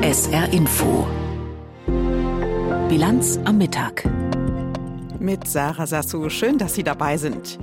SR 0.00 0.52
Info. 0.52 1.06
Bilanz 2.88 3.38
am 3.44 3.58
Mittag. 3.58 4.04
Mit 5.18 5.48
Sarah 5.48 5.86
Sassou. 5.86 6.28
Schön, 6.28 6.58
dass 6.58 6.74
Sie 6.74 6.84
dabei 6.84 7.16
sind. 7.16 7.58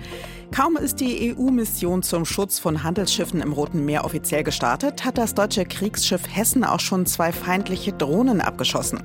Kaum 0.53 0.75
ist 0.75 0.99
die 0.99 1.33
EU-Mission 1.33 2.03
zum 2.03 2.25
Schutz 2.25 2.59
von 2.59 2.83
Handelsschiffen 2.83 3.39
im 3.39 3.53
Roten 3.53 3.85
Meer 3.85 4.03
offiziell 4.03 4.43
gestartet, 4.43 5.05
hat 5.05 5.17
das 5.17 5.33
deutsche 5.33 5.63
Kriegsschiff 5.63 6.23
Hessen 6.29 6.65
auch 6.65 6.81
schon 6.81 7.05
zwei 7.05 7.31
feindliche 7.31 7.93
Drohnen 7.93 8.41
abgeschossen. 8.41 8.99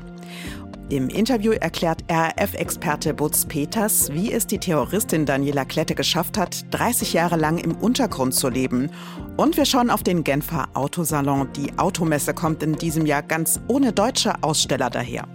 Im 0.89 1.09
Interview 1.09 1.51
erklärt 1.51 2.05
RAF-Experte 2.09 3.13
Butz 3.13 3.45
Peters, 3.45 4.13
wie 4.13 4.33
es 4.33 4.47
die 4.47 4.59
Terroristin 4.59 5.27
Daniela 5.27 5.65
Klette 5.65 5.97
geschafft 5.97 6.39
hat, 6.39 6.65
30 6.73 7.13
Jahre 7.13 7.35
lang 7.35 7.59
im 7.59 7.75
Untergrund 7.75 8.35
zu 8.35 8.49
leben. 8.49 8.91
Und 9.37 9.57
wir 9.57 9.65
schauen 9.65 9.91
auf 9.91 10.05
den 10.05 10.23
Genfer 10.23 10.69
Autosalon. 10.75 11.49
Die 11.57 11.77
Automesse 11.77 12.35
kommt 12.35 12.63
in 12.63 12.77
diesem 12.77 13.05
Jahr 13.05 13.25
ganz 13.25 13.61
ohne 13.67 13.93
deutsche 13.93 14.45
Aussteller 14.45 14.89
daher. 14.89 15.27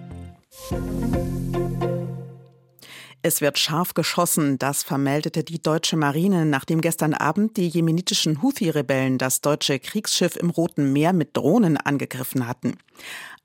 Es 3.24 3.40
wird 3.40 3.60
scharf 3.60 3.94
geschossen, 3.94 4.58
das 4.58 4.82
vermeldete 4.82 5.44
die 5.44 5.62
deutsche 5.62 5.96
Marine, 5.96 6.44
nachdem 6.44 6.82
gestern 6.82 7.14
Abend 7.14 7.56
die 7.56 7.68
jemenitischen 7.68 8.42
Houthi-Rebellen 8.42 9.20
das 9.20 9.42
deutsche 9.42 9.78
Kriegsschiff 9.78 10.38
im 10.38 10.50
Roten 10.50 10.92
Meer 10.92 11.14
mit 11.14 11.38
Drohnen 11.38 11.78
angegriffen 11.78 12.48
hatten. 12.48 12.78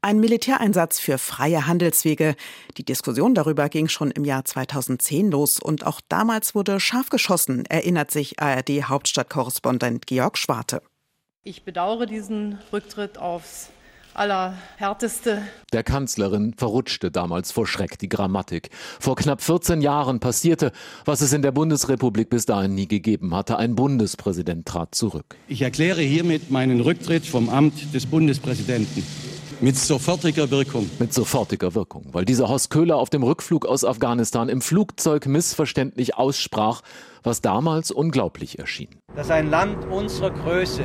Ein 0.06 0.20
Militäreinsatz 0.20 1.00
für 1.00 1.18
freie 1.18 1.66
Handelswege. 1.66 2.36
Die 2.76 2.84
Diskussion 2.84 3.34
darüber 3.34 3.68
ging 3.68 3.88
schon 3.88 4.12
im 4.12 4.24
Jahr 4.24 4.44
2010 4.44 5.32
los 5.32 5.58
und 5.58 5.84
auch 5.84 6.00
damals 6.08 6.54
wurde 6.54 6.78
scharf 6.78 7.10
geschossen, 7.10 7.66
erinnert 7.66 8.12
sich 8.12 8.40
ARD-Hauptstadtkorrespondent 8.40 10.06
Georg 10.06 10.38
Schwarte. 10.38 10.80
Ich 11.42 11.64
bedauere 11.64 12.06
diesen 12.06 12.60
Rücktritt 12.72 13.18
aufs 13.18 13.70
allerhärteste. 14.14 15.42
Der 15.72 15.82
Kanzlerin 15.82 16.54
verrutschte 16.56 17.10
damals 17.10 17.50
vor 17.50 17.66
Schreck 17.66 17.98
die 17.98 18.08
Grammatik. 18.08 18.70
Vor 19.00 19.16
knapp 19.16 19.42
14 19.42 19.80
Jahren 19.80 20.20
passierte, 20.20 20.70
was 21.04 21.20
es 21.20 21.32
in 21.32 21.42
der 21.42 21.50
Bundesrepublik 21.50 22.30
bis 22.30 22.46
dahin 22.46 22.76
nie 22.76 22.86
gegeben 22.86 23.34
hatte. 23.34 23.56
Ein 23.56 23.74
Bundespräsident 23.74 24.66
trat 24.66 24.94
zurück. 24.94 25.34
Ich 25.48 25.62
erkläre 25.62 26.02
hiermit 26.02 26.48
meinen 26.48 26.80
Rücktritt 26.80 27.26
vom 27.26 27.48
Amt 27.48 27.92
des 27.92 28.06
Bundespräsidenten. 28.06 29.02
Mit 29.62 29.78
sofortiger 29.78 30.50
Wirkung. 30.50 30.90
Mit 30.98 31.14
sofortiger 31.14 31.74
Wirkung, 31.74 32.04
weil 32.12 32.26
dieser 32.26 32.48
Horst 32.48 32.68
Köhler 32.68 32.96
auf 32.96 33.08
dem 33.08 33.22
Rückflug 33.22 33.64
aus 33.64 33.84
Afghanistan 33.84 34.50
im 34.50 34.60
Flugzeug 34.60 35.24
missverständlich 35.26 36.16
aussprach, 36.16 36.82
was 37.22 37.40
damals 37.40 37.90
unglaublich 37.90 38.58
erschien. 38.58 38.90
Dass 39.14 39.30
ein 39.30 39.48
Land 39.48 39.90
unserer 39.90 40.30
Größe 40.30 40.82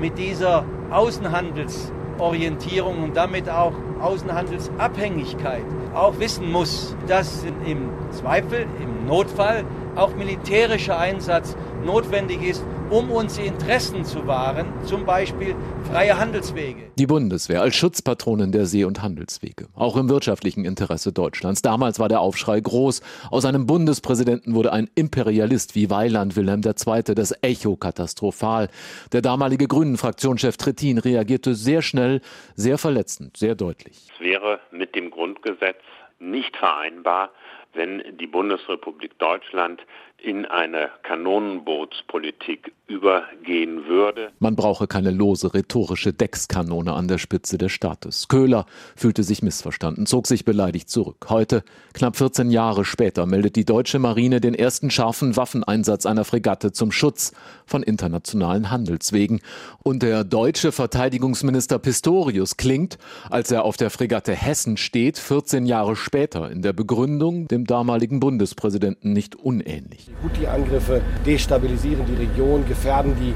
mit 0.00 0.16
dieser 0.16 0.64
Außenhandelsorientierung 0.90 3.02
und 3.02 3.14
damit 3.14 3.50
auch 3.50 3.74
Außenhandelsabhängigkeit 4.00 5.66
auch 5.94 6.18
wissen 6.18 6.50
muss, 6.50 6.96
dass 7.06 7.44
im 7.66 7.90
Zweifel, 8.12 8.66
im 8.82 9.04
Notfall 9.04 9.66
auch 9.96 10.14
militärischer 10.14 10.98
Einsatz 10.98 11.56
notwendig 11.84 12.42
ist, 12.42 12.64
um 12.90 13.10
unsere 13.10 13.46
Interessen 13.46 14.04
zu 14.04 14.26
wahren, 14.26 14.66
zum 14.84 15.04
Beispiel 15.04 15.56
freie 15.90 16.18
Handelswege. 16.18 16.90
Die 16.96 17.06
Bundeswehr 17.06 17.62
als 17.62 17.74
Schutzpatronin 17.74 18.52
der 18.52 18.66
See- 18.66 18.84
und 18.84 19.02
Handelswege, 19.02 19.66
auch 19.74 19.96
im 19.96 20.08
wirtschaftlichen 20.08 20.64
Interesse 20.64 21.12
Deutschlands. 21.12 21.62
Damals 21.62 21.98
war 21.98 22.08
der 22.08 22.20
Aufschrei 22.20 22.60
groß. 22.60 23.02
Aus 23.30 23.44
einem 23.44 23.66
Bundespräsidenten 23.66 24.54
wurde 24.54 24.72
ein 24.72 24.88
Imperialist 24.94 25.74
wie 25.74 25.90
Weiland 25.90 26.36
Wilhelm 26.36 26.62
II. 26.64 27.14
Das 27.14 27.34
Echo 27.42 27.76
katastrophal. 27.76 28.68
Der 29.12 29.22
damalige 29.22 29.66
Grünen-Fraktionschef 29.66 30.56
Trittin 30.56 30.98
reagierte 30.98 31.54
sehr 31.54 31.82
schnell, 31.82 32.20
sehr 32.54 32.78
verletzend, 32.78 33.36
sehr 33.36 33.54
deutlich. 33.54 33.96
Es 34.14 34.20
wäre 34.20 34.60
mit 34.70 34.94
dem 34.94 35.10
Grundgesetz 35.10 35.80
nicht 36.18 36.56
vereinbar, 36.56 37.30
wenn 37.76 38.16
die 38.16 38.26
Bundesrepublik 38.26 39.18
Deutschland 39.18 39.82
in 40.26 40.44
eine 40.44 40.90
Kanonenbootspolitik 41.04 42.72
übergehen 42.88 43.86
würde. 43.86 44.30
Man 44.40 44.56
brauche 44.56 44.88
keine 44.88 45.12
lose 45.12 45.54
rhetorische 45.54 46.12
Deckskanone 46.12 46.92
an 46.94 47.06
der 47.06 47.18
Spitze 47.18 47.58
des 47.58 47.70
Staates. 47.70 48.26
Köhler 48.26 48.66
fühlte 48.96 49.22
sich 49.22 49.42
missverstanden, 49.42 50.04
zog 50.06 50.26
sich 50.26 50.44
beleidigt 50.44 50.90
zurück. 50.90 51.26
Heute, 51.28 51.62
knapp 51.94 52.16
14 52.16 52.50
Jahre 52.50 52.84
später, 52.84 53.24
meldet 53.26 53.54
die 53.54 53.64
deutsche 53.64 54.00
Marine 54.00 54.40
den 54.40 54.54
ersten 54.54 54.90
scharfen 54.90 55.36
Waffeneinsatz 55.36 56.06
einer 56.06 56.24
Fregatte 56.24 56.72
zum 56.72 56.90
Schutz 56.90 57.32
von 57.64 57.84
internationalen 57.84 58.70
Handelswegen. 58.70 59.40
Und 59.84 60.02
der 60.02 60.24
deutsche 60.24 60.72
Verteidigungsminister 60.72 61.78
Pistorius 61.78 62.56
klingt, 62.56 62.98
als 63.30 63.52
er 63.52 63.64
auf 63.64 63.76
der 63.76 63.90
Fregatte 63.90 64.32
Hessen 64.32 64.76
steht, 64.76 65.18
14 65.18 65.66
Jahre 65.66 65.94
später 65.94 66.50
in 66.50 66.62
der 66.62 66.72
Begründung 66.72 67.46
dem 67.46 67.64
damaligen 67.64 68.18
Bundespräsidenten 68.18 69.12
nicht 69.12 69.36
unähnlich. 69.36 70.10
Houthi-Angriffe 70.22 71.00
destabilisieren 71.24 72.06
die 72.06 72.14
Region, 72.14 72.66
gefährden 72.66 73.16
die 73.20 73.34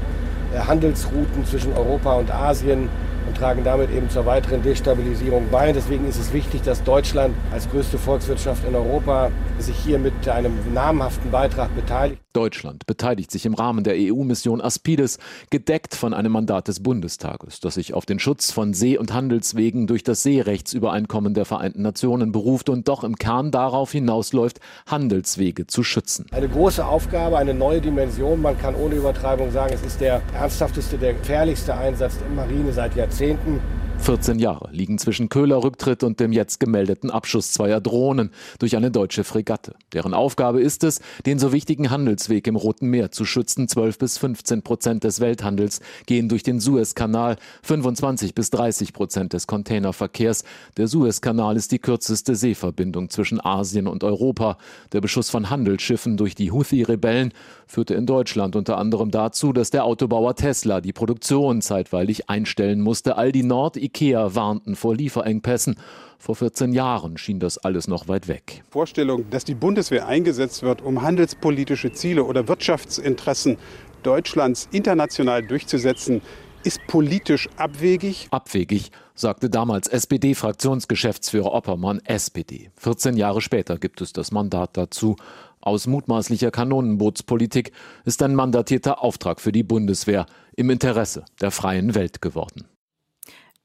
äh, 0.55 0.59
Handelsrouten 0.59 1.45
zwischen 1.45 1.73
Europa 1.73 2.13
und 2.13 2.31
Asien 2.31 2.89
und 3.27 3.37
tragen 3.37 3.63
damit 3.63 3.91
eben 3.91 4.09
zur 4.09 4.25
weiteren 4.25 4.63
Destabilisierung 4.63 5.47
bei. 5.51 5.71
Deswegen 5.71 6.07
ist 6.07 6.19
es 6.19 6.33
wichtig, 6.33 6.63
dass 6.63 6.83
Deutschland 6.83 7.35
als 7.51 7.69
größte 7.69 7.97
Volkswirtschaft 7.97 8.67
in 8.67 8.75
Europa 8.75 9.29
sich 9.59 9.75
hier 9.75 9.99
mit 9.99 10.27
einem 10.27 10.53
namhaften 10.73 11.31
Beitrag 11.31 11.73
beteiligt. 11.75 12.21
Deutschland 12.33 12.85
beteiligt 12.85 13.31
sich 13.31 13.45
im 13.45 13.53
Rahmen 13.53 13.83
der 13.83 13.95
EU-Mission 13.97 14.61
Aspides, 14.61 15.19
gedeckt 15.49 15.95
von 15.95 16.13
einem 16.13 16.31
Mandat 16.31 16.67
des 16.67 16.81
Bundestages, 16.81 17.59
das 17.59 17.75
sich 17.75 17.93
auf 17.93 18.05
den 18.05 18.19
Schutz 18.19 18.51
von 18.51 18.73
See- 18.73 18.97
und 18.97 19.13
Handelswegen 19.13 19.87
durch 19.87 20.03
das 20.03 20.23
Seerechtsübereinkommen 20.23 21.33
der 21.33 21.45
Vereinten 21.45 21.81
Nationen 21.81 22.31
beruft 22.31 22.69
und 22.69 22.87
doch 22.87 23.03
im 23.03 23.15
Kern 23.15 23.51
darauf 23.51 23.91
hinausläuft, 23.91 24.59
Handelswege 24.87 25.67
zu 25.67 25.83
schützen. 25.83 26.25
Eine 26.31 26.49
große 26.49 26.85
Aufgabe, 26.85 27.37
eine 27.37 27.53
neue 27.53 27.81
Dimension. 27.81 28.41
Man 28.41 28.57
kann 28.57 28.75
ohne 28.75 28.95
Übertreibung 28.95 29.51
sagen, 29.51 29.73
es 29.73 29.83
ist 29.83 30.01
der 30.01 30.21
ernsthafteste, 30.33 30.97
der 30.97 31.13
gefährlichste 31.13 31.75
Einsatz 31.75 32.17
der 32.19 32.29
Marine 32.29 32.73
seit 32.73 32.95
Jahrzehnten. 32.95 33.59
14 34.01 34.39
Jahre 34.39 34.69
liegen 34.71 34.97
zwischen 34.97 35.29
Köhler 35.29 35.63
Rücktritt 35.63 36.03
und 36.03 36.19
dem 36.19 36.31
jetzt 36.31 36.59
gemeldeten 36.59 37.11
Abschuss 37.11 37.51
zweier 37.51 37.79
Drohnen 37.79 38.31
durch 38.57 38.75
eine 38.75 38.89
deutsche 38.89 39.23
Fregatte. 39.23 39.75
Deren 39.93 40.15
Aufgabe 40.15 40.59
ist 40.59 40.83
es, 40.83 41.01
den 41.27 41.37
so 41.37 41.51
wichtigen 41.51 41.91
Handelsweg 41.91 42.47
im 42.47 42.55
Roten 42.55 42.87
Meer 42.87 43.11
zu 43.11 43.25
schützen. 43.25 43.67
12 43.67 43.99
bis 43.99 44.17
15 44.17 44.63
Prozent 44.63 45.03
des 45.03 45.19
Welthandels 45.19 45.81
gehen 46.07 46.29
durch 46.29 46.41
den 46.41 46.59
Suezkanal, 46.59 47.37
25 47.61 48.33
bis 48.33 48.49
30 48.49 48.93
Prozent 48.93 49.33
des 49.33 49.45
Containerverkehrs. 49.45 50.45
Der 50.77 50.87
Suezkanal 50.87 51.55
ist 51.55 51.71
die 51.71 51.79
kürzeste 51.79 52.35
Seeverbindung 52.35 53.11
zwischen 53.11 53.39
Asien 53.39 53.87
und 53.87 54.03
Europa. 54.03 54.57
Der 54.93 55.01
Beschuss 55.01 55.29
von 55.29 55.51
Handelsschiffen 55.51 56.17
durch 56.17 56.33
die 56.33 56.51
Houthi-Rebellen 56.51 57.33
führte 57.67 57.93
in 57.93 58.07
Deutschland 58.07 58.55
unter 58.55 58.79
anderem 58.79 59.11
dazu, 59.11 59.53
dass 59.53 59.69
der 59.69 59.85
Autobauer 59.85 60.35
Tesla 60.35 60.81
die 60.81 60.91
Produktion 60.91 61.61
zeitweilig 61.61 62.29
einstellen 62.29 62.81
musste. 62.81 63.15
All 63.15 63.31
die 63.31 63.43
Nord 63.43 63.77
IKEA 63.91 64.33
warnten 64.35 64.75
vor 64.75 64.95
Lieferengpässen. 64.95 65.75
Vor 66.17 66.35
14 66.35 66.71
Jahren 66.71 67.17
schien 67.17 67.39
das 67.39 67.57
alles 67.57 67.87
noch 67.87 68.07
weit 68.07 68.27
weg. 68.27 68.63
Vorstellung, 68.69 69.29
dass 69.29 69.43
die 69.43 69.55
Bundeswehr 69.55 70.07
eingesetzt 70.07 70.63
wird, 70.63 70.81
um 70.81 71.01
handelspolitische 71.01 71.91
Ziele 71.91 72.23
oder 72.23 72.47
Wirtschaftsinteressen 72.47 73.57
Deutschlands 74.03 74.69
international 74.71 75.43
durchzusetzen, 75.43 76.21
ist 76.63 76.79
politisch 76.87 77.49
abwegig. 77.57 78.27
Abwegig, 78.29 78.91
sagte 79.15 79.49
damals 79.49 79.87
SPD-Fraktionsgeschäftsführer 79.87 81.51
Oppermann, 81.51 82.01
SPD. 82.05 82.69
14 82.77 83.17
Jahre 83.17 83.41
später 83.41 83.77
gibt 83.77 84.01
es 84.01 84.13
das 84.13 84.31
Mandat 84.31 84.77
dazu. 84.77 85.15
Aus 85.59 85.87
mutmaßlicher 85.87 86.51
Kanonenbootspolitik 86.51 87.71
ist 88.05 88.21
ein 88.21 88.35
mandatierter 88.35 89.03
Auftrag 89.03 89.41
für 89.41 89.51
die 89.51 89.63
Bundeswehr 89.63 90.25
im 90.55 90.69
Interesse 90.69 91.25
der 91.39 91.51
freien 91.51 91.95
Welt 91.95 92.21
geworden. 92.21 92.65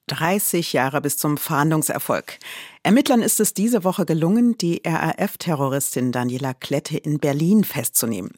30 0.09 0.73
Jahre 0.73 1.01
bis 1.01 1.19
zum 1.19 1.37
Fahndungserfolg. 1.37 2.39
Ermittlern 2.83 3.23
ist 3.23 3.41
es 3.41 3.55
diese 3.55 3.83
Woche 3.83 4.07
gelungen, 4.07 4.57
die 4.57 4.81
RAF-Terroristin 4.87 6.13
Daniela 6.13 6.55
Klette 6.55 6.97
in 6.97 7.19
Berlin 7.19 7.65
festzunehmen. 7.65 8.31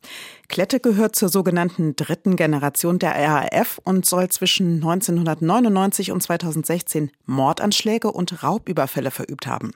Klette 0.49 0.81
gehört 0.81 1.17
zur 1.17 1.29
sogenannten 1.29 1.95
dritten 1.97 2.37
Generation 2.37 2.99
der 2.99 3.15
RAF 3.15 3.81
und 3.85 4.07
soll 4.07 4.29
zwischen 4.29 4.77
1999 4.77 6.13
und 6.13 6.23
2016 6.23 7.11
Mordanschläge 7.27 8.11
und 8.11 8.43
Raubüberfälle 8.43 9.11
verübt 9.11 9.47
haben. 9.47 9.73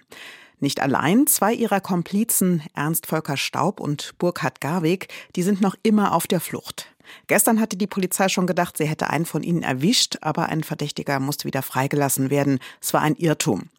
Nicht 0.63 0.79
allein, 0.79 1.27
zwei 1.27 1.53
ihrer 1.53 1.81
Komplizen, 1.81 2.63
Ernst 2.73 3.07
Volker 3.07 3.37
Staub 3.37 3.81
und 3.81 4.15
Burkhard 4.19 4.61
Garweg, 4.61 5.09
die 5.35 5.43
sind 5.43 5.61
noch 5.61 5.75
immer 5.83 6.15
auf 6.15 6.29
der 6.29 6.39
Flucht. 6.39 6.87
Gestern 7.27 7.61
hatte 7.61 7.77
die 7.77 7.89
Polizei 7.89 8.29
schon 8.29 8.47
gedacht, 8.47 8.77
sie 8.77 8.87
hätte 8.87 9.11
einen 9.11 9.27
von 9.27 9.43
ihnen 9.43 9.65
erwischt, 9.65 10.19
aber 10.21 10.51
ein 10.51 10.63
Verdächtiger 10.63 11.19
musste 11.19 11.47
wieder 11.47 11.63
freigelassen 11.63 12.31
werden. 12.31 12.61
Es 12.81 12.95
war 12.95 13.01
ein 13.01 13.17
Irrtum. 13.17 13.71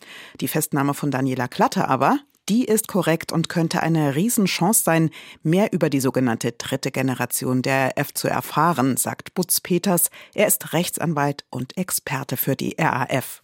Die 0.41 0.49
Festnahme 0.49 0.93
von 0.93 1.09
Daniela 1.09 1.47
Klatte 1.47 1.87
aber, 1.87 2.19
die 2.49 2.65
ist 2.65 2.89
korrekt 2.89 3.31
und 3.31 3.47
könnte 3.47 3.81
eine 3.81 4.15
Riesenchance 4.15 4.83
sein, 4.83 5.09
mehr 5.41 5.71
über 5.71 5.89
die 5.89 6.01
sogenannte 6.01 6.51
dritte 6.51 6.91
Generation 6.91 7.61
der 7.61 7.93
RAF 7.95 8.13
zu 8.13 8.27
erfahren, 8.27 8.97
sagt 8.97 9.33
Butz 9.35 9.61
Peters. 9.61 10.09
Er 10.33 10.47
ist 10.47 10.73
Rechtsanwalt 10.73 11.45
und 11.49 11.77
Experte 11.77 12.35
für 12.35 12.57
die 12.57 12.75
RAF 12.77 13.42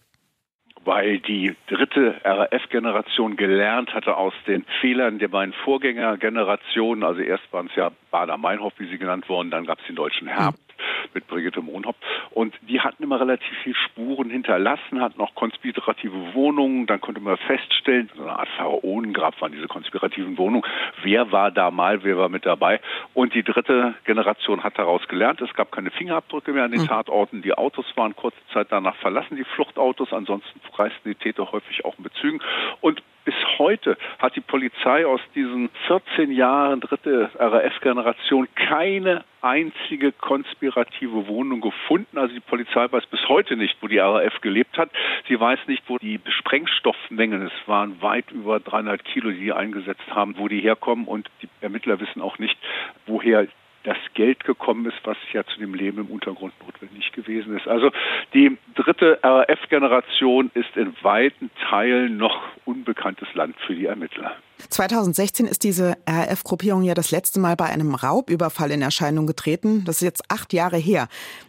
weil 0.84 1.18
die 1.18 1.54
dritte 1.68 2.20
RAF-Generation 2.24 3.36
gelernt 3.36 3.94
hatte 3.94 4.16
aus 4.16 4.34
den 4.46 4.64
Fehlern 4.80 5.18
der 5.18 5.28
beiden 5.28 5.52
Vorgängergenerationen. 5.64 7.04
Also 7.04 7.20
erst 7.20 7.52
waren 7.52 7.66
es 7.66 7.76
ja 7.76 7.90
Bader-Meinhof, 8.10 8.72
wie 8.78 8.88
sie 8.88 8.98
genannt 8.98 9.28
wurden, 9.28 9.50
dann 9.50 9.66
gab 9.66 9.78
es 9.80 9.86
den 9.86 9.96
Deutschen 9.96 10.28
Herbst 10.28 10.69
mit 11.14 11.26
Brigitte 11.26 11.60
Mohnhoff. 11.60 11.96
Und 12.30 12.54
die 12.62 12.80
hatten 12.80 13.02
immer 13.02 13.20
relativ 13.20 13.56
viel 13.62 13.74
Spuren 13.74 14.30
hinterlassen, 14.30 15.00
hatten 15.00 15.20
auch 15.20 15.34
konspirative 15.34 16.34
Wohnungen. 16.34 16.86
Dann 16.86 17.00
konnte 17.00 17.20
man 17.20 17.36
feststellen, 17.36 18.10
so 18.14 18.22
eine 18.22 18.38
Art 18.38 18.48
Pharaonengrab 18.56 19.40
waren 19.40 19.52
diese 19.52 19.68
konspirativen 19.68 20.38
Wohnungen. 20.38 20.64
Wer 21.02 21.32
war 21.32 21.50
da 21.50 21.70
mal, 21.70 22.04
wer 22.04 22.18
war 22.18 22.28
mit 22.28 22.46
dabei? 22.46 22.80
Und 23.14 23.34
die 23.34 23.42
dritte 23.42 23.94
Generation 24.04 24.62
hat 24.62 24.78
daraus 24.78 25.06
gelernt. 25.08 25.40
Es 25.40 25.52
gab 25.54 25.72
keine 25.72 25.90
Fingerabdrücke 25.90 26.52
mehr 26.52 26.64
an 26.64 26.72
den 26.72 26.82
hm. 26.82 26.88
Tatorten. 26.88 27.42
Die 27.42 27.54
Autos 27.54 27.86
waren 27.96 28.14
kurze 28.16 28.38
Zeit 28.52 28.68
danach 28.70 28.96
verlassen, 28.96 29.36
die 29.36 29.44
Fluchtautos. 29.44 30.12
Ansonsten 30.12 30.60
reisten 30.76 31.08
die 31.08 31.14
Täter 31.14 31.50
häufig 31.52 31.84
auch 31.84 31.98
mit 31.98 32.12
Zügen. 32.14 32.40
Und 32.80 33.02
bis 33.24 33.34
heute 33.58 33.96
hat 34.18 34.36
die 34.36 34.40
Polizei 34.40 35.06
aus 35.06 35.20
diesen 35.34 35.70
14 35.86 36.32
Jahren 36.32 36.80
dritte 36.80 37.30
RAF-Generation 37.38 38.48
keine 38.54 39.24
einzige 39.42 40.12
konspirative 40.12 41.26
Wohnung 41.26 41.60
gefunden. 41.60 42.18
Also 42.18 42.34
die 42.34 42.40
Polizei 42.40 42.86
weiß 42.90 43.06
bis 43.06 43.28
heute 43.28 43.56
nicht, 43.56 43.76
wo 43.80 43.88
die 43.88 43.98
RAF 43.98 44.40
gelebt 44.40 44.76
hat. 44.78 44.90
Sie 45.28 45.38
weiß 45.38 45.60
nicht, 45.66 45.82
wo 45.88 45.98
die 45.98 46.20
Sprengstoffmengen, 46.28 47.42
es 47.46 47.68
waren 47.68 48.00
weit 48.02 48.30
über 48.30 48.60
300 48.60 49.04
Kilo, 49.04 49.30
die, 49.30 49.40
die 49.40 49.52
eingesetzt 49.52 50.06
haben, 50.10 50.36
wo 50.38 50.48
die 50.48 50.60
herkommen. 50.60 51.06
Und 51.06 51.30
die 51.42 51.48
Ermittler 51.60 52.00
wissen 52.00 52.22
auch 52.22 52.38
nicht, 52.38 52.58
woher 53.06 53.46
das 53.84 53.96
Geld 54.14 54.44
gekommen 54.44 54.86
ist, 54.86 54.98
was 55.04 55.16
ja 55.32 55.44
zu 55.44 55.58
dem 55.58 55.74
Leben 55.74 55.98
im 55.98 56.06
Untergrund 56.06 56.52
notwendig 56.64 57.12
gewesen 57.12 57.56
ist. 57.56 57.66
Also 57.66 57.90
die 58.34 58.58
dritte 58.74 59.18
RAF-Generation 59.22 60.50
ist 60.54 60.76
in 60.76 60.94
weiten 61.02 61.50
Teilen 61.68 62.16
noch 62.16 62.36
unbekanntes 62.64 63.32
Land 63.34 63.56
für 63.66 63.74
die 63.74 63.86
Ermittler. 63.86 64.32
2016 64.68 65.46
ist 65.46 65.64
diese 65.64 65.96
RAF-Gruppierung 66.06 66.82
ja 66.82 66.94
das 66.94 67.10
letzte 67.10 67.40
Mal 67.40 67.56
bei 67.56 67.66
einem 67.66 67.94
Raubüberfall 67.94 68.70
in 68.70 68.82
Erscheinung 68.82 69.26
getreten. 69.26 69.84
Das 69.84 69.96
ist 69.96 70.02
jetzt 70.02 70.24
acht 70.30 70.52
Jahre 70.52 70.76
her. 70.76 71.08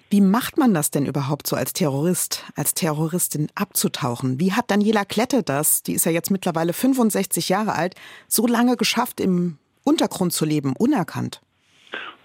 Wie 0.10 0.22
macht 0.22 0.58
man 0.58 0.74
das 0.74 0.92
denn 0.92 1.06
überhaupt 1.06 1.48
so 1.48 1.56
als 1.56 1.74
Terrorist, 1.74 2.46
als 2.56 2.74
Terroristin 2.74 3.48
abzutauchen? 3.56 4.40
Wie 4.40 4.54
hat 4.54 4.72
Daniela 4.72 5.06
Klette 5.06 5.44
das, 5.44 5.84
die 5.84 5.94
ist 5.94 6.06
ja 6.06 6.12
jetzt 6.12 6.32
mittlerweile 6.32 6.74
65 6.74 7.50
Jahre 7.50 7.76
alt, 7.76 7.96
so 8.28 8.48
lange 8.48 8.78
geschafft, 8.78 9.20
im 9.20 9.58
Untergrund 9.84 10.34
zu 10.34 10.46
leben, 10.46 10.74
unerkannt? 10.78 11.42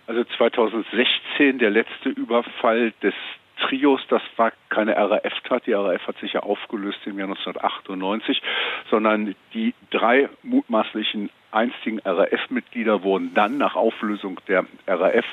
Also 0.07 0.25
2016 0.25 1.59
der 1.59 1.71
letzte 1.71 2.11
Überfall 2.11 2.93
des 3.03 3.15
Trios, 3.59 4.01
das 4.09 4.23
war 4.37 4.53
keine 4.69 4.97
RAF-Tat, 4.97 5.67
die 5.67 5.73
RAF 5.73 6.07
hat 6.07 6.19
sich 6.19 6.35
ja 6.35 6.41
aufgelöst 6.41 6.99
im 7.07 7.19
Jahr 7.19 7.29
1998, 7.29 8.43
sondern 8.91 9.35
die 9.55 9.75
drei 9.91 10.29
mutmaßlichen 10.43 11.31
einstigen 11.51 12.01
RAF-Mitglieder 12.05 13.03
wurden 13.03 13.33
dann 13.35 13.57
nach 13.57 13.75
Auflösung 13.75 14.39
der 14.47 14.67
RAF 14.87 15.25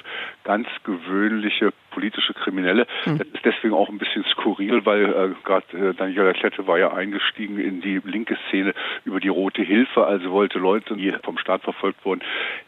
ganz 0.43 0.67
gewöhnliche 0.83 1.73
politische 1.93 2.33
Kriminelle. 2.33 2.87
Mhm. 3.05 3.19
Das 3.19 3.27
ist 3.27 3.45
deswegen 3.45 3.73
auch 3.73 3.89
ein 3.89 3.97
bisschen 3.97 4.25
skurril, 4.25 4.85
weil 4.85 5.05
äh, 5.05 5.29
gerade 5.43 5.89
äh, 5.89 5.93
Daniela 5.93 6.33
Klette 6.33 6.67
war 6.67 6.79
ja 6.79 6.93
eingestiegen 6.93 7.59
in 7.59 7.81
die 7.81 8.01
linke 8.03 8.37
Szene 8.47 8.73
über 9.05 9.19
die 9.19 9.29
Rote 9.29 9.61
Hilfe, 9.61 10.05
also 10.05 10.31
wollte 10.31 10.59
Leute, 10.59 10.95
die 10.95 11.13
vom 11.23 11.37
Staat 11.37 11.61
verfolgt 11.61 12.03
wurden, 12.03 12.21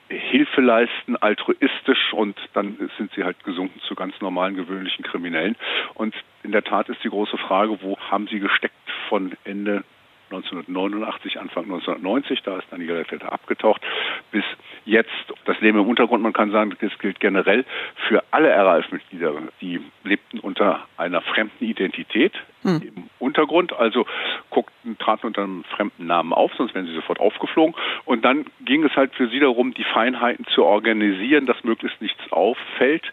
Hilfe 0.09 0.61
leisten, 0.61 1.15
altruistisch 1.17 2.13
und 2.13 2.37
dann 2.53 2.77
sind 2.97 3.11
sie 3.15 3.23
halt 3.23 3.43
gesunken 3.43 3.79
zu 3.87 3.95
ganz 3.95 4.13
normalen, 4.21 4.55
gewöhnlichen 4.55 5.03
Kriminellen. 5.03 5.55
Und 5.95 6.13
in 6.43 6.51
der 6.51 6.63
Tat 6.63 6.89
ist 6.89 7.03
die 7.03 7.09
große 7.09 7.37
Frage, 7.37 7.79
wo 7.81 7.97
haben 7.97 8.27
sie 8.27 8.39
gesteckt 8.39 8.75
von 9.09 9.33
Ende 9.43 9.83
1989, 10.31 11.39
Anfang 11.39 11.65
1990, 11.65 12.41
da 12.43 12.57
ist 12.57 12.67
dann 12.71 12.79
die 12.79 12.87
Gelderfelder 12.87 13.31
abgetaucht, 13.31 13.81
bis 14.31 14.43
jetzt 14.85 15.11
das 15.45 15.59
Leben 15.61 15.79
im 15.79 15.87
Untergrund. 15.87 16.23
Man 16.23 16.33
kann 16.33 16.51
sagen, 16.51 16.75
das 16.79 16.97
gilt 16.99 17.19
generell 17.19 17.65
für 18.07 18.23
alle 18.31 18.55
RAF-Mitglieder. 18.55 19.33
Die 19.61 19.81
lebten 20.03 20.39
unter 20.39 20.87
einer 20.97 21.21
fremden 21.21 21.63
Identität 21.63 22.33
hm. 22.65 22.81
im 22.81 23.09
Untergrund, 23.19 23.73
also 23.73 24.05
guckten, 24.49 24.97
traten 24.97 25.27
unter 25.27 25.43
einem 25.43 25.63
fremden 25.63 26.05
Namen 26.05 26.33
auf, 26.33 26.51
sonst 26.55 26.75
wären 26.75 26.85
sie 26.85 26.93
sofort 26.93 27.19
aufgeflogen. 27.19 27.75
Und 28.05 28.23
dann 28.23 28.45
ging 28.61 28.83
es 28.83 28.95
halt 28.95 29.13
für 29.15 29.27
sie 29.29 29.39
darum, 29.39 29.73
die 29.73 29.83
Feinheiten 29.83 30.45
zu 30.53 30.63
organisieren, 30.63 31.45
dass 31.45 31.63
möglichst 31.63 32.01
nichts 32.01 32.31
auffällt. 32.31 33.03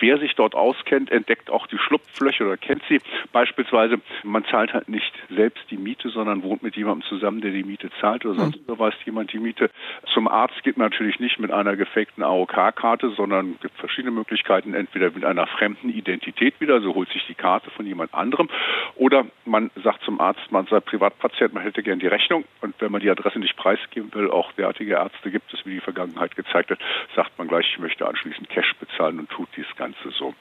Wer 0.00 0.18
sich 0.18 0.34
dort 0.34 0.54
auskennt, 0.54 1.10
entdeckt 1.10 1.50
auch 1.50 1.66
die 1.66 1.78
Schlupflöcher 1.78 2.46
oder 2.46 2.56
kennt 2.56 2.82
sie. 2.88 3.00
Beispielsweise, 3.32 4.00
man 4.22 4.44
zahlt 4.44 4.72
halt 4.72 4.88
nicht 4.88 5.12
selbst 5.30 5.64
die 5.70 5.76
Miete, 5.76 6.10
sondern 6.10 6.42
wohnt 6.42 6.62
mit 6.62 6.76
jemandem 6.76 7.08
zusammen, 7.08 7.40
der 7.40 7.50
die 7.50 7.64
Miete 7.64 7.90
zahlt 8.00 8.24
oder 8.24 8.34
sonst 8.34 8.56
hm. 8.56 8.62
überweist 8.62 8.98
jemand 9.04 9.32
die 9.32 9.38
Miete. 9.38 9.70
Zum 10.12 10.28
Arzt 10.28 10.62
geht 10.62 10.76
man 10.76 10.90
natürlich 10.90 11.20
nicht 11.20 11.38
mit 11.38 11.50
einer 11.50 11.76
gefakten 11.76 12.22
AOK-Karte, 12.22 13.10
sondern 13.10 13.52
es 13.52 13.60
gibt 13.60 13.78
verschiedene 13.78 14.12
Möglichkeiten, 14.12 14.74
entweder 14.74 15.10
mit 15.10 15.24
einer 15.24 15.46
fremden 15.46 15.90
Identität 15.90 16.60
wieder, 16.60 16.80
so 16.80 16.94
holt 16.94 17.10
sich 17.10 17.26
die 17.26 17.34
Karte 17.34 17.70
von 17.70 17.86
jemand 17.86 18.14
anderem, 18.14 18.48
oder 18.96 19.26
man 19.44 19.70
sagt 19.82 20.02
zum 20.04 20.20
Arzt, 20.20 20.50
man 20.50 20.66
sei 20.66 20.80
Privatpatient, 20.80 21.52
man 21.52 21.62
hätte 21.62 21.82
gern 21.82 21.98
die 21.98 22.06
Rechnung 22.06 22.44
und 22.62 22.74
wenn 22.80 22.92
man 22.92 23.00
die 23.00 23.10
Adresse 23.10 23.38
nicht 23.38 23.56
preisgeben 23.56 24.12
will, 24.14 24.30
auch 24.30 24.52
derartige 24.52 24.94
Ärzte 24.94 25.30
gibt 25.30 25.52
es, 25.52 25.64
wie 25.66 25.74
die 25.74 25.80
Vergangenheit 25.80 26.34
gezeigt 26.34 26.70
hat, 26.70 26.78
sagt 27.14 27.38
man 27.38 27.48
gleich, 27.48 27.66
ich 27.72 27.78
möchte 27.78 28.06
anschließend 28.06 28.48
Cash 28.48 28.74
bezahlen 28.80 29.18
und 29.18 29.30
tut 29.30 29.48
dies 29.56 29.66
Ganze 29.76 30.10
so. 30.10 30.34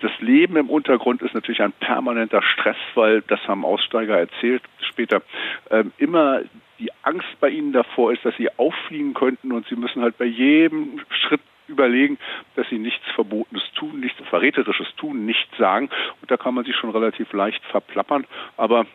Das 0.00 0.12
Leben 0.20 0.56
im 0.56 0.70
Untergrund 0.70 1.20
ist 1.20 1.34
natürlich 1.34 1.60
ein 1.60 1.72
permanenter 1.72 2.42
Stress, 2.42 2.76
weil, 2.94 3.22
das 3.22 3.40
haben 3.46 3.64
Aussteiger 3.64 4.18
erzählt 4.18 4.62
später, 4.80 5.22
äh, 5.68 5.84
immer 5.98 6.40
die 6.78 6.90
Angst 7.02 7.28
bei 7.40 7.50
ihnen 7.50 7.72
davor 7.72 8.12
ist, 8.12 8.24
dass 8.24 8.34
sie 8.36 8.48
auffliegen 8.58 9.12
könnten 9.12 9.52
und 9.52 9.66
sie 9.68 9.76
müssen 9.76 10.00
halt 10.00 10.16
bei 10.16 10.24
jedem 10.24 11.00
Schritt 11.10 11.42
überlegen, 11.70 12.18
dass 12.56 12.68
sie 12.68 12.78
nichts 12.78 13.04
Verbotenes 13.14 13.62
tun, 13.74 14.00
nichts 14.00 14.20
Verräterisches 14.28 14.88
tun, 14.96 15.24
nichts 15.24 15.56
sagen. 15.56 15.88
Und 16.20 16.30
da 16.30 16.36
kann 16.36 16.54
man 16.54 16.64
sich 16.64 16.76
schon 16.76 16.90
relativ 16.90 17.32
leicht 17.32 17.64
verplappern. 17.66 18.26
Aber 18.56 18.86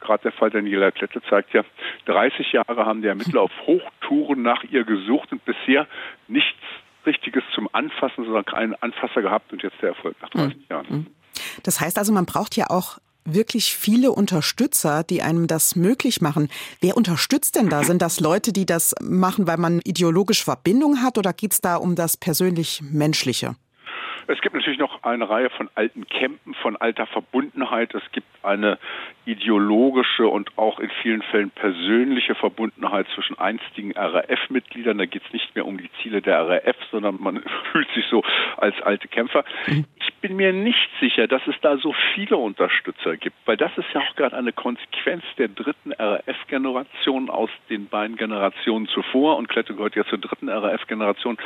gerade 0.00 0.24
der 0.24 0.32
Fall 0.32 0.50
Daniela 0.50 0.90
Klette 0.90 1.22
zeigt 1.28 1.52
ja, 1.54 1.64
30 2.06 2.52
Jahre 2.52 2.86
haben 2.86 3.02
die 3.02 3.08
Ermittler 3.08 3.42
auf 3.42 3.52
Hochtouren 3.66 4.42
nach 4.42 4.62
ihr 4.64 4.84
gesucht 4.84 5.32
und 5.32 5.44
bisher 5.44 5.86
nichts 6.28 6.58
Richtiges 7.06 7.44
zum 7.54 7.68
Anfassen, 7.72 8.24
sondern 8.24 8.44
keinen 8.44 8.74
Anfasser 8.74 9.22
gehabt 9.22 9.52
und 9.52 9.62
jetzt 9.62 9.80
der 9.82 9.90
Erfolg 9.90 10.16
nach 10.22 10.30
30 10.30 10.54
hm. 10.54 10.64
Jahren. 10.70 10.88
Hm. 10.88 11.06
Das 11.62 11.80
heißt 11.80 11.98
also, 11.98 12.12
man 12.12 12.26
braucht 12.26 12.56
ja 12.56 12.66
auch 12.70 12.98
wirklich 13.24 13.74
viele 13.74 14.12
Unterstützer, 14.12 15.02
die 15.02 15.22
einem 15.22 15.46
das 15.46 15.76
möglich 15.76 16.20
machen. 16.20 16.48
Wer 16.80 16.96
unterstützt 16.96 17.56
denn 17.56 17.68
da? 17.68 17.84
Sind 17.84 18.02
das 18.02 18.20
Leute, 18.20 18.52
die 18.52 18.66
das 18.66 18.94
machen, 19.00 19.46
weil 19.46 19.58
man 19.58 19.80
ideologische 19.80 20.44
Verbindung 20.44 21.02
hat 21.02 21.18
oder 21.18 21.32
geht 21.32 21.52
es 21.52 21.60
da 21.60 21.76
um 21.76 21.94
das 21.94 22.16
persönlich 22.16 22.82
Menschliche? 22.82 23.56
Es 24.26 24.40
gibt 24.40 24.54
natürlich 24.54 24.78
noch 24.78 25.02
eine 25.02 25.28
Reihe 25.28 25.50
von 25.50 25.68
alten 25.74 26.06
Campen, 26.08 26.54
von 26.54 26.76
alter 26.76 27.06
Verbundenheit. 27.06 27.94
Es 27.94 28.02
gibt 28.12 28.26
eine 28.42 28.78
ideologische 29.26 30.26
und 30.26 30.56
auch 30.56 30.78
in 30.78 30.90
vielen 31.02 31.22
Fällen 31.22 31.50
persönliche 31.50 32.34
Verbundenheit 32.34 33.06
zwischen 33.14 33.38
einstigen 33.38 33.92
RAF-Mitgliedern. 33.92 34.98
Da 34.98 35.06
geht 35.06 35.22
es 35.26 35.32
nicht 35.32 35.54
mehr 35.54 35.66
um 35.66 35.78
die 35.78 35.90
Ziele 36.02 36.20
der 36.22 36.48
RAF, 36.48 36.76
sondern 36.90 37.18
man 37.20 37.42
fühlt 37.72 37.88
sich 37.94 38.04
so 38.10 38.22
als 38.56 38.80
alte 38.82 39.08
Kämpfer. 39.08 39.44
Mhm. 39.66 39.84
Ich 39.96 40.14
bin 40.20 40.36
mir 40.36 40.52
nicht 40.52 40.88
sicher, 41.00 41.26
dass 41.26 41.46
es 41.46 41.54
da 41.60 41.76
so 41.76 41.94
viele 42.14 42.36
Unterstützer 42.36 43.16
gibt, 43.16 43.36
weil 43.46 43.56
das 43.56 43.76
ist 43.76 43.86
ja 43.92 44.00
auch 44.00 44.16
gerade 44.16 44.36
eine 44.36 44.52
Konsequenz 44.52 45.22
der 45.38 45.48
dritten 45.48 45.92
RAF-Generation 45.92 47.30
aus 47.30 47.50
den 47.68 47.88
beiden 47.88 48.16
Generationen 48.16 48.88
zuvor 48.88 49.36
und 49.36 49.48
Klette 49.48 49.74
gehört 49.74 49.96
ja 49.96 50.04
zur 50.04 50.18
dritten 50.18 50.48
RAF-Generation, 50.48 51.36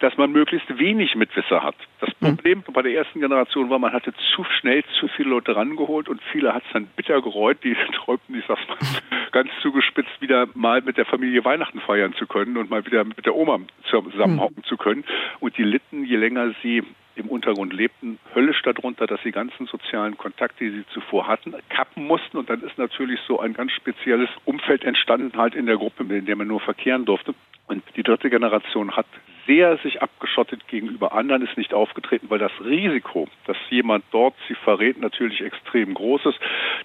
dass 0.00 0.16
man 0.16 0.32
möglichst 0.32 0.78
wenig 0.78 1.14
Mitwisser 1.14 1.62
hat. 1.62 1.76
Das. 2.00 2.10
Problem 2.24 2.62
bei 2.72 2.82
der 2.82 2.94
ersten 2.94 3.20
Generation 3.20 3.70
war, 3.70 3.78
man 3.78 3.92
hatte 3.92 4.12
zu 4.34 4.44
schnell 4.44 4.82
zu 4.98 5.08
viele 5.08 5.30
Leute 5.30 5.56
rangeholt 5.56 6.08
und 6.08 6.20
viele 6.32 6.54
hat 6.54 6.62
es 6.66 6.72
dann 6.72 6.86
bitter 6.96 7.20
gereut, 7.22 7.58
die 7.62 7.76
träumten, 7.94 8.38
ich 8.38 8.44
sag's 8.46 8.66
mal 8.68 8.78
ganz 9.32 9.50
zugespitzt, 9.62 10.20
wieder 10.20 10.48
mal 10.54 10.82
mit 10.82 10.96
der 10.96 11.06
Familie 11.06 11.44
Weihnachten 11.44 11.80
feiern 11.80 12.14
zu 12.14 12.26
können 12.26 12.56
und 12.56 12.70
mal 12.70 12.84
wieder 12.86 13.04
mit 13.04 13.24
der 13.26 13.34
Oma 13.34 13.60
zusammenhocken 13.90 14.58
mhm. 14.58 14.64
zu 14.64 14.76
können. 14.76 15.04
Und 15.40 15.56
die 15.58 15.64
litten, 15.64 16.04
je 16.04 16.16
länger 16.16 16.54
sie 16.62 16.82
im 17.16 17.28
Untergrund 17.28 17.72
lebten, 17.72 18.18
höllisch 18.34 18.62
darunter, 18.62 19.06
dass 19.06 19.22
sie 19.22 19.30
ganzen 19.30 19.66
sozialen 19.66 20.16
Kontakte, 20.18 20.64
die 20.64 20.70
sie 20.70 20.86
zuvor 20.92 21.28
hatten, 21.28 21.54
kappen 21.68 22.06
mussten. 22.06 22.36
Und 22.36 22.50
dann 22.50 22.62
ist 22.62 22.76
natürlich 22.76 23.20
so 23.26 23.40
ein 23.40 23.54
ganz 23.54 23.72
spezielles 23.72 24.28
Umfeld 24.44 24.84
entstanden, 24.84 25.36
halt 25.36 25.54
in 25.54 25.66
der 25.66 25.76
Gruppe, 25.76 26.02
in 26.02 26.26
der 26.26 26.36
man 26.36 26.48
nur 26.48 26.60
verkehren 26.60 27.04
durfte. 27.04 27.34
Und 27.66 27.82
die 27.96 28.02
dritte 28.02 28.30
Generation 28.30 28.96
hat 28.96 29.06
sehr 29.46 29.76
sich 29.78 30.02
abgeschottet 30.02 30.66
gegenüber 30.68 31.12
anderen, 31.12 31.42
ist 31.42 31.56
nicht 31.56 31.74
aufgetreten, 31.74 32.30
weil 32.30 32.38
das 32.38 32.52
Risiko, 32.64 33.28
dass 33.46 33.56
jemand 33.70 34.04
dort 34.10 34.34
sie 34.48 34.54
verrät, 34.54 35.00
natürlich 35.00 35.40
extrem 35.40 35.94
groß 35.94 36.26
ist. 36.26 36.38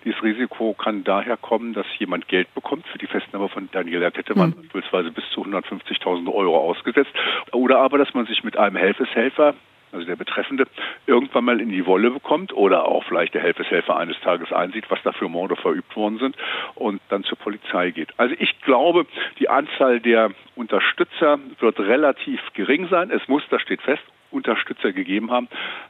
Dieses 0.04 0.22
Risiko 0.24 0.74
kann 0.74 1.04
daher 1.04 1.38
kommen, 1.38 1.74
dass 1.74 1.86
jemand 1.98 2.28
Geld 2.28 2.54
bekommt. 2.54 2.88
Für 2.88 2.98
die 2.98 3.08
Festnahme 3.08 3.50
von 3.50 3.70
Daniela 3.72 4.12
hätte 4.14 4.38
man 4.38 4.50
mhm. 4.50 4.62
beispielsweise 4.64 5.12
bis 5.12 5.24
zu 5.32 5.44
150.000 5.44 6.32
Euro 6.34 6.58
ausgesetzt. 6.58 7.12
Oder 7.52 7.80
aber, 7.80 7.98
dass 7.98 8.14
man 8.14 8.26
sich 8.26 8.44
mit 8.44 8.58
einem 8.58 8.76
Helfeshelfer 8.76 9.56
also 9.92 10.06
der 10.06 10.16
Betreffende, 10.16 10.68
irgendwann 11.08 11.46
mal 11.46 11.62
in 11.62 11.70
die 11.70 11.86
Wolle 11.86 12.12
bekommt 12.12 12.54
oder 12.54 12.86
auch 12.86 13.04
vielleicht 13.06 13.34
der 13.34 13.42
Helfeshelfer 13.42 13.96
eines 13.98 14.20
Tages 14.22 14.52
einsieht, 14.52 14.86
was 14.90 15.00
da 15.04 15.12
für 15.12 15.30
Morde 15.30 15.56
verübt 15.56 15.96
worden 15.96 16.20
sind 16.20 16.36
und 16.76 17.02
dann 17.10 17.24
zur 17.24 17.38
Polizei 17.38 17.92
geht. 17.92 18.10
Also 18.18 18.36
ich 18.40 18.60
glaube, 18.62 19.06
die 19.40 19.50
Anzahl 19.50 20.00
der 20.00 20.32
Unterstützer 20.56 21.40
wird 21.60 21.80
relativ 21.80 22.40
gering 22.54 22.88
sein. 22.90 23.12
Es 23.12 23.28
muss, 23.28 23.44
das 23.50 23.62
steht 23.62 23.82
fest, 23.82 24.04
Unterstützer 24.32 24.92
gegeben 24.92 25.32
haben, 25.32 25.48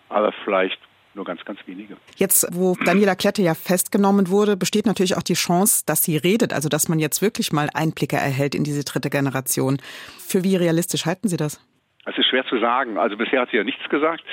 aber 0.08 0.32
vielleicht 0.44 0.79
nur 1.15 1.25
ganz, 1.25 1.44
ganz 1.44 1.60
wenige. 1.65 1.98
Jetzt, 2.15 2.48
wo 2.51 2.75
Daniela 2.86 3.15
Klette 3.15 3.41
ja 3.41 3.53
festgenommen 3.53 4.29
wurde, 4.29 4.56
besteht 4.56 4.86
natürlich 4.86 5.18
auch 5.18 5.24
die 5.24 5.34
Chance, 5.34 5.84
dass 5.86 6.03
sie 6.03 6.18
redet, 6.18 6.53
also 6.53 6.70
dass 6.70 6.88
man 6.88 7.00
jetzt 7.00 7.22
wirklich 7.22 7.51
mal 7.51 7.70
Einblicke 7.74 8.15
erhält 8.15 8.56
in 8.56 8.63
diese 8.63 8.84
dritte 8.84 9.10
Generation. 9.10 9.82
Für 10.20 10.44
wie 10.44 10.56
realistisch 10.56 11.06
halten 11.06 11.27
Sie 11.27 11.38
das? 11.38 11.60
Es 12.06 12.18
ist 12.18 12.27
schwer 12.27 12.46
zu 12.46 12.58
sagen. 12.60 12.98
Also 12.98 13.18
bisher 13.18 13.41
hat 13.41 13.50
sie 13.51 13.58
ja 13.58 13.63
nichts 13.63 13.88
gesagt. 13.89 14.24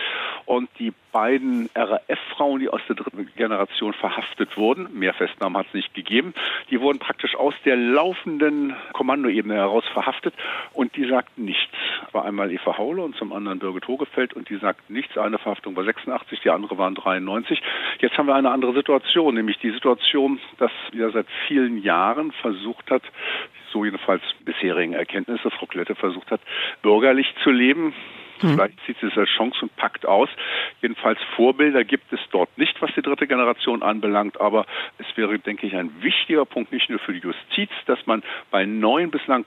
Und 0.44 0.70
die 0.78 0.92
beiden 1.12 1.68
RAF-Frauen, 1.74 2.60
die 2.60 2.68
aus 2.68 2.80
der 2.86 2.94
dritten 2.94 3.28
Generation 3.36 3.92
verhaftet 3.92 4.56
wurden, 4.56 4.88
mehr 4.96 5.12
Festnahmen 5.14 5.56
hat 5.56 5.66
es 5.68 5.74
nicht 5.74 5.92
gegeben, 5.92 6.32
die 6.70 6.80
wurden 6.80 6.98
praktisch 7.00 7.34
aus 7.34 7.54
der 7.64 7.76
laufenden 7.76 8.76
Kommandoebene 8.92 9.54
heraus 9.54 9.84
verhaftet 9.92 10.34
und 10.74 10.94
die 10.94 11.08
sagten 11.08 11.44
nichts. 11.44 11.74
War 12.12 12.24
einmal 12.24 12.52
Eva 12.52 12.78
Haule 12.78 13.02
und 13.02 13.16
zum 13.16 13.32
anderen 13.32 13.58
Birgit 13.58 13.88
Hogefeld 13.88 14.34
und 14.34 14.48
die 14.48 14.56
sagten 14.56 14.92
nichts. 14.92 15.18
Eine 15.18 15.38
Verhaftung 15.38 15.74
war 15.74 15.84
86, 15.84 16.40
die 16.40 16.50
andere 16.50 16.78
waren 16.78 16.94
93. 16.94 17.60
Jetzt 17.98 18.16
haben 18.16 18.26
wir 18.26 18.36
eine 18.36 18.50
andere 18.50 18.74
Situation, 18.74 19.34
nämlich 19.34 19.58
die 19.58 19.70
Situation, 19.72 20.38
dass 20.58 20.70
ja 20.92 21.10
seit 21.10 21.26
vielen 21.48 21.82
Jahren 21.82 22.30
versucht 22.30 22.90
hat, 22.90 23.02
so 23.76 23.84
jedenfalls 23.84 24.22
bisherigen 24.44 24.94
Erkenntnisse, 24.94 25.50
Frau 25.50 25.66
Klette 25.66 25.94
versucht 25.94 26.30
hat, 26.30 26.40
bürgerlich 26.80 27.26
zu 27.44 27.50
leben. 27.50 27.92
Hm. 28.40 28.54
Vielleicht 28.54 28.78
sieht 28.86 28.96
sie 29.00 29.06
es 29.06 29.18
als 29.18 29.28
Chance 29.28 29.58
und 29.62 29.76
packt 29.76 30.06
aus. 30.06 30.30
Jedenfalls 30.80 31.18
Vorbilder 31.36 31.84
gibt 31.84 32.10
es 32.10 32.20
dort 32.30 32.56
nicht, 32.56 32.80
was 32.80 32.90
die 32.94 33.02
dritte 33.02 33.26
Generation 33.26 33.82
anbelangt. 33.82 34.40
Aber 34.40 34.64
es 34.98 35.06
wäre, 35.16 35.38
denke 35.38 35.66
ich, 35.66 35.76
ein 35.76 35.90
wichtiger 36.02 36.46
Punkt 36.46 36.72
nicht 36.72 36.88
nur 36.88 36.98
für 36.98 37.12
die 37.12 37.20
Justiz, 37.20 37.70
dass 37.84 37.98
man 38.06 38.22
bei 38.50 38.64
neuen 38.64 39.10
bislang 39.10 39.46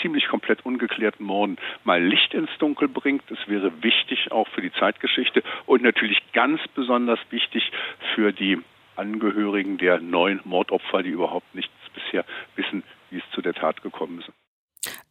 ziemlich 0.00 0.28
komplett 0.28 0.64
ungeklärten 0.64 1.26
Morden 1.26 1.56
mal 1.84 2.02
Licht 2.02 2.32
ins 2.32 2.50
Dunkel 2.58 2.88
bringt. 2.88 3.30
Es 3.30 3.48
wäre 3.48 3.70
wichtig 3.82 4.32
auch 4.32 4.48
für 4.48 4.62
die 4.62 4.72
Zeitgeschichte 4.72 5.42
und 5.66 5.82
natürlich 5.82 6.22
ganz 6.32 6.60
besonders 6.74 7.18
wichtig 7.30 7.70
für 8.14 8.32
die 8.32 8.58
Angehörigen 8.96 9.76
der 9.78 10.00
neuen 10.00 10.40
Mordopfer, 10.44 11.02
die 11.02 11.10
überhaupt 11.10 11.54
nichts 11.54 11.72
bisher 11.94 12.24
wissen, 12.56 12.82
wie 13.10 13.18
es 13.18 13.24
zu 13.34 13.42
der 13.42 13.54
Tat 13.54 13.82
gekommen 13.82 14.20
ist 14.20 14.30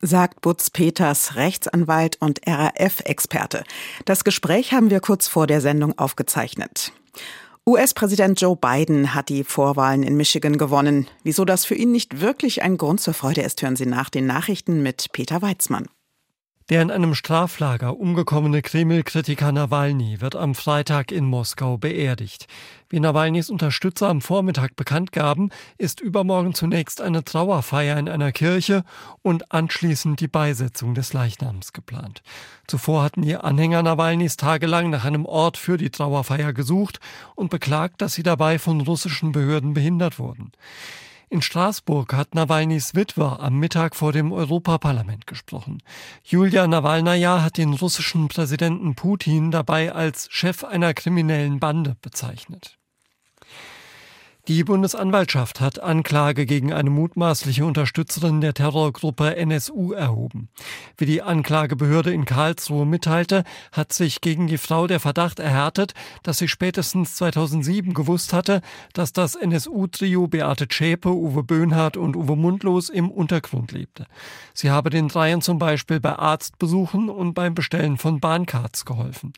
sagt 0.01 0.42
Butz 0.42 0.70
Peters, 0.70 1.36
Rechtsanwalt 1.36 2.18
und 2.20 2.42
RAF-Experte. 2.48 3.63
Das 4.06 4.24
Gespräch 4.24 4.74
haben 4.74 4.89
wir 4.89 5.00
kurz 5.00 5.27
vor 5.27 5.48
der 5.48 5.62
Sendung 5.62 5.98
aufgezeichnet. 5.98 6.92
US-Präsident 7.66 8.39
Joe 8.39 8.56
Biden 8.56 9.13
hat 9.13 9.27
die 9.27 9.44
Vorwahlen 9.44 10.04
in 10.04 10.16
Michigan 10.16 10.58
gewonnen. 10.58 11.08
Wieso 11.24 11.44
das 11.44 11.66
für 11.66 11.75
ihn 11.75 11.92
nicht 11.92 12.22
wirklich 12.22 12.63
ein 12.63 12.77
Grund 12.77 13.01
zur 13.01 13.13
Freude 13.13 13.42
ist, 13.42 13.62
hören 13.62 13.75
Sie 13.75 13.86
nach 13.86 14.10
den 14.10 14.25
Nachrichten 14.25 14.82
mit 14.84 15.08
Peter 15.12 15.42
Weizmann. 15.42 15.88
Der 16.70 16.82
in 16.82 16.92
einem 16.92 17.16
Straflager 17.16 17.98
umgekommene 17.98 18.62
Kreml-Kritiker 18.62 19.54
Nawalny 19.54 20.20
wird 20.20 20.36
am 20.36 20.54
Freitag 20.54 21.14
in 21.14 21.24
Moskau 21.24 21.78
beerdigt. 21.78 22.48
Wie 22.90 23.00
Nawalnys 23.00 23.50
Unterstützer 23.50 24.10
am 24.10 24.20
Vormittag 24.20 24.76
bekannt 24.76 25.14
gaben, 25.14 25.50
ist 25.78 26.02
übermorgen 26.02 26.54
zunächst 26.54 27.00
eine 27.00 27.24
Trauerfeier 27.24 27.98
in 27.98 28.10
einer 28.10 28.34
Kirche 28.34 28.84
und 29.22 29.54
anschließend 29.54 30.20
die 30.20 30.28
Beisetzung 30.28 30.94
des 30.94 31.14
Leichnams 31.14 31.72
geplant. 31.72 32.22
Zuvor 32.68 33.02
hatten 33.02 33.22
die 33.22 33.38
Anhänger 33.38 33.82
Nawalnys 33.82 34.36
tagelang 34.36 34.90
nach 34.90 35.06
einem 35.06 35.26
Ort 35.26 35.56
für 35.56 35.78
die 35.78 35.90
Trauerfeier 35.90 36.52
gesucht 36.52 37.00
und 37.36 37.50
beklagt, 37.50 38.02
dass 38.02 38.14
sie 38.14 38.24
dabei 38.24 38.60
von 38.60 38.82
russischen 38.82 39.32
Behörden 39.32 39.74
behindert 39.74 40.20
wurden. 40.20 40.52
In 41.30 41.42
Straßburg 41.42 42.14
hat 42.14 42.36
Nawalnys 42.36 42.96
Witwer 42.96 43.42
am 43.42 43.60
Mittag 43.60 43.98
vor 43.98 44.14
dem 44.14 44.32
Europaparlament 44.32 45.28
gesprochen. 45.28 45.84
Julia 46.24 46.68
Nawalnaja 46.68 47.44
hat 47.44 47.58
den 47.58 47.74
russischen 47.74 48.30
Präsidenten 48.30 48.96
Putin 48.96 49.52
dabei 49.52 49.92
als 49.92 50.30
Chef 50.32 50.64
einer 50.64 50.94
kriminellen 50.94 51.60
Bande 51.60 51.98
bezeichnet. 52.02 52.77
Die 54.48 54.63
Bundesanwaltschaft 54.63 55.60
hat 55.60 55.84
Anklage 55.84 56.46
gegen 56.46 56.72
eine 56.72 56.89
mutmaßliche 56.89 57.66
Unterstützerin 57.66 58.39
der 58.39 58.54
Terrorgruppe 58.54 59.36
NSU 59.36 59.92
erhoben. 59.92 60.48
Wie 60.98 61.06
die 61.06 61.22
Anklagebehörde 61.22 62.13
in 62.13 62.24
Karlsruhe 62.24 62.86
mitteilte, 62.86 63.44
hat 63.74 63.92
sich 63.92 64.22
gegen 64.22 64.48
die 64.48 64.58
Frau 64.58 64.88
der 64.88 65.01
Verdacht 65.01 65.39
erhärtet, 65.39 65.96
dass 66.24 66.38
sie 66.38 66.48
spätestens 66.48 67.16
2007 67.16 67.94
gewusst 67.94 68.32
hatte, 68.32 68.62
dass 68.94 69.12
das 69.12 69.36
NSU-Trio 69.36 70.30
Beate 70.30 70.70
Zschäpe, 70.70 71.10
Uwe 71.10 71.44
Böhnhardt 71.44 71.98
und 71.98 72.16
Uwe 72.16 72.38
Mundlos 72.38 72.88
im 72.88 73.12
Untergrund 73.12 73.74
lebte. 73.74 74.06
Sie 74.54 74.72
habe 74.72 74.89
den 74.89 75.10
Dreien 75.10 75.42
zum 75.42 75.60
Beispiel 75.60 76.00
bei 76.00 76.16
Arztbesuchen 76.16 77.10
und 77.10 77.34
beim 77.34 77.54
Bestellen 77.54 77.98
von 77.98 78.22
Bahncards 78.22 78.86
geholfen. 78.86 79.34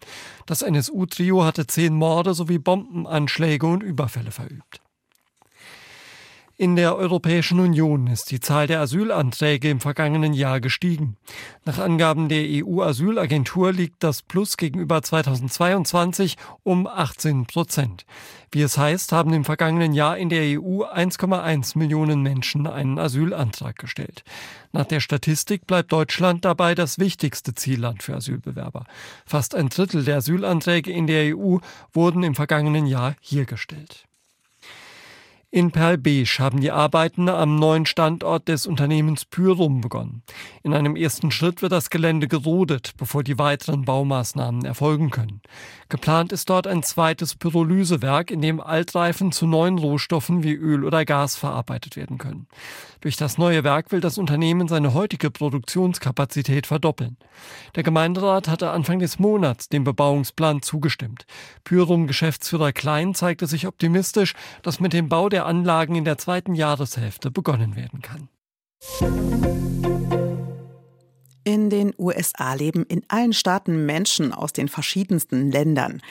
Das 0.45 0.61
NSU-Trio 0.61 1.43
hatte 1.43 1.65
zehn 1.65 1.95
Morde 1.95 2.35
sowie 2.35 2.59
Bombenanschläge 2.59 3.65
und 3.65 3.81
Überfälle 3.81 4.29
verübt. 4.29 4.81
In 6.61 6.75
der 6.75 6.97
Europäischen 6.97 7.61
Union 7.61 8.07
ist 8.07 8.31
die 8.31 8.41
Zahl 8.41 8.67
der 8.67 8.81
Asylanträge 8.81 9.69
im 9.69 9.79
vergangenen 9.79 10.33
Jahr 10.33 10.59
gestiegen. 10.59 11.15
Nach 11.63 11.79
Angaben 11.79 12.27
der 12.27 12.43
EU-Asylagentur 12.45 13.71
liegt 13.71 14.03
das 14.03 14.21
Plus 14.23 14.57
gegenüber 14.57 15.01
2022 15.01 16.35
um 16.63 16.85
18 16.85 17.45
Prozent. 17.45 18.05
Wie 18.51 18.61
es 18.61 18.77
heißt, 18.77 19.13
haben 19.13 19.31
im 19.31 19.45
vergangenen 19.45 19.93
Jahr 19.93 20.17
in 20.17 20.27
der 20.27 20.59
EU 20.59 20.83
1,1 20.83 21.77
Millionen 21.77 22.23
Menschen 22.23 22.67
einen 22.67 22.99
Asylantrag 22.99 23.77
gestellt. 23.77 24.25
Nach 24.73 24.85
der 24.85 24.99
Statistik 24.99 25.65
bleibt 25.65 25.93
Deutschland 25.93 26.43
dabei 26.43 26.75
das 26.75 26.99
wichtigste 26.99 27.55
Zielland 27.55 28.03
für 28.03 28.17
Asylbewerber. 28.17 28.83
Fast 29.25 29.55
ein 29.55 29.69
Drittel 29.69 30.03
der 30.03 30.17
Asylanträge 30.17 30.91
in 30.91 31.07
der 31.07 31.37
EU 31.37 31.59
wurden 31.93 32.21
im 32.23 32.35
vergangenen 32.35 32.85
Jahr 32.85 33.15
hier 33.21 33.45
gestellt. 33.45 34.08
In 35.51 35.71
Perl-Besch 35.71 36.37
haben 36.37 36.61
die 36.61 36.69
Arbeiten 36.69 37.27
am 37.27 37.55
neuen 37.55 37.87
Standort 37.87 38.47
des 38.47 38.67
Unternehmens 38.67 39.25
Pyrum 39.25 39.81
begonnen. 39.81 40.21
In 40.61 40.75
einem 40.75 40.95
ersten 40.95 41.31
Schritt 41.31 41.63
wird 41.63 41.71
das 41.71 41.89
Gelände 41.89 42.27
gerodet, 42.27 42.91
bevor 42.97 43.23
die 43.23 43.39
weiteren 43.39 43.83
Baumaßnahmen 43.83 44.63
erfolgen 44.63 45.09
können. 45.09 45.41
Geplant 45.89 46.31
ist 46.33 46.51
dort 46.51 46.67
ein 46.67 46.83
zweites 46.83 47.33
Pyrolysewerk, 47.33 48.29
in 48.29 48.43
dem 48.43 48.61
Altreifen 48.61 49.31
zu 49.31 49.47
neuen 49.47 49.79
Rohstoffen 49.79 50.43
wie 50.43 50.53
Öl 50.53 50.83
oder 50.83 51.03
Gas 51.03 51.35
verarbeitet 51.35 51.95
werden 51.95 52.19
können. 52.19 52.45
Durch 53.01 53.15
das 53.15 53.39
neue 53.39 53.63
Werk 53.63 53.91
will 53.91 54.01
das 54.01 54.19
Unternehmen 54.19 54.67
seine 54.67 54.93
heutige 54.93 55.31
Produktionskapazität 55.31 56.67
verdoppeln. 56.67 57.17
Der 57.75 57.81
Gemeinderat 57.81 58.47
hatte 58.47 58.69
Anfang 58.69 58.99
des 58.99 59.17
Monats 59.17 59.67
dem 59.67 59.83
Bebauungsplan 59.83 60.61
zugestimmt. 60.61 61.25
Pyrum-Geschäftsführer 61.63 62.71
Klein 62.71 63.15
zeigte 63.15 63.47
sich 63.47 63.65
optimistisch, 63.65 64.33
dass 64.61 64.79
mit 64.79 64.93
dem 64.93 65.09
Bau 65.09 65.29
der 65.39 65.46
Anlagen 65.46 65.96
in 65.96 66.03
der 66.03 66.17
zweiten 66.17 66.53
Jahreshälfte 66.53 67.31
begonnen 67.31 67.77
werden 67.77 68.01
kann. 68.01 68.27
In 71.46 71.69
den 71.69 71.93
USA 71.98 72.55
leben 72.55 72.84
in 72.84 73.03
allen 73.08 73.31
Staaten 73.31 73.86
Menschen 73.86 74.34
aus 74.34 74.51
den 74.51 74.67
verschiedensten 74.67 75.50
Ländern. 75.50 76.01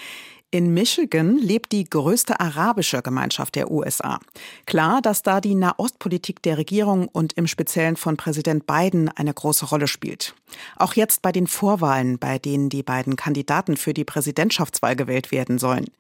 In 0.51 0.73
Michigan 0.73 1.37
lebt 1.37 1.73
die 1.73 1.85
größte 1.85 2.41
arabische 2.41 3.03
Gemeinschaft 3.03 3.55
der 3.55 3.71
USA. 3.71 4.19
Klar, 4.65 5.03
dass 5.03 5.23
da 5.23 5.43
die 5.43 5.55
Nahostpolitik 5.55 6.41
der 6.41 6.57
Regierung 6.57 7.07
und 7.07 7.35
im 7.35 7.47
Speziellen 7.47 7.97
von 7.97 8.17
Präsident 8.17 8.67
Biden 8.67 9.11
eine 9.11 9.35
große 9.35 9.67
Rolle 9.67 9.87
spielt. 9.89 10.35
Auch 10.77 10.95
jetzt 10.95 11.21
bei 11.21 11.33
den 11.33 11.49
Vorwahlen, 11.49 12.19
bei 12.19 12.39
denen 12.39 12.71
die 12.71 12.83
beiden 12.83 13.15
Kandidaten 13.15 13.77
für 13.77 13.93
die 13.93 14.07
Präsidentschaftswahl 14.07 14.97
gewählt 14.97 15.33
werden 15.33 15.59
sollen. 15.59 15.91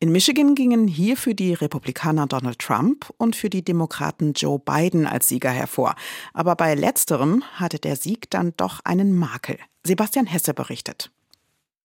In 0.00 0.12
Michigan 0.12 0.54
gingen 0.54 0.86
hier 0.86 1.16
für 1.16 1.34
die 1.34 1.54
Republikaner 1.54 2.26
Donald 2.26 2.58
Trump 2.58 3.10
und 3.16 3.36
für 3.36 3.48
die 3.48 3.64
Demokraten 3.64 4.34
Joe 4.34 4.58
Biden 4.58 5.06
als 5.06 5.28
Sieger 5.28 5.50
hervor. 5.50 5.94
Aber 6.34 6.56
bei 6.56 6.74
letzterem 6.74 7.42
hatte 7.54 7.78
der 7.78 7.96
Sieg 7.96 8.28
dann 8.28 8.52
doch 8.58 8.80
einen 8.84 9.16
Makel. 9.16 9.56
Sebastian 9.82 10.26
Hesse 10.26 10.52
berichtet. 10.52 11.10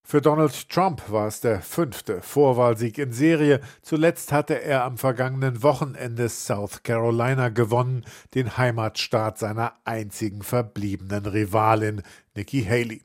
Für 0.05 0.21
Donald 0.21 0.69
Trump 0.69 1.01
war 1.09 1.27
es 1.27 1.39
der 1.39 1.61
fünfte 1.61 2.21
Vorwahlsieg 2.21 2.97
in 2.97 3.13
Serie. 3.13 3.61
Zuletzt 3.81 4.31
hatte 4.31 4.61
er 4.61 4.83
am 4.83 4.97
vergangenen 4.97 5.63
Wochenende 5.63 6.27
South 6.29 6.83
Carolina 6.83 7.49
gewonnen, 7.49 8.05
den 8.35 8.57
Heimatstaat 8.57 9.39
seiner 9.39 9.73
einzigen 9.85 10.43
verbliebenen 10.43 11.25
Rivalin, 11.25 12.03
Nikki 12.35 12.63
Haley. 12.63 13.01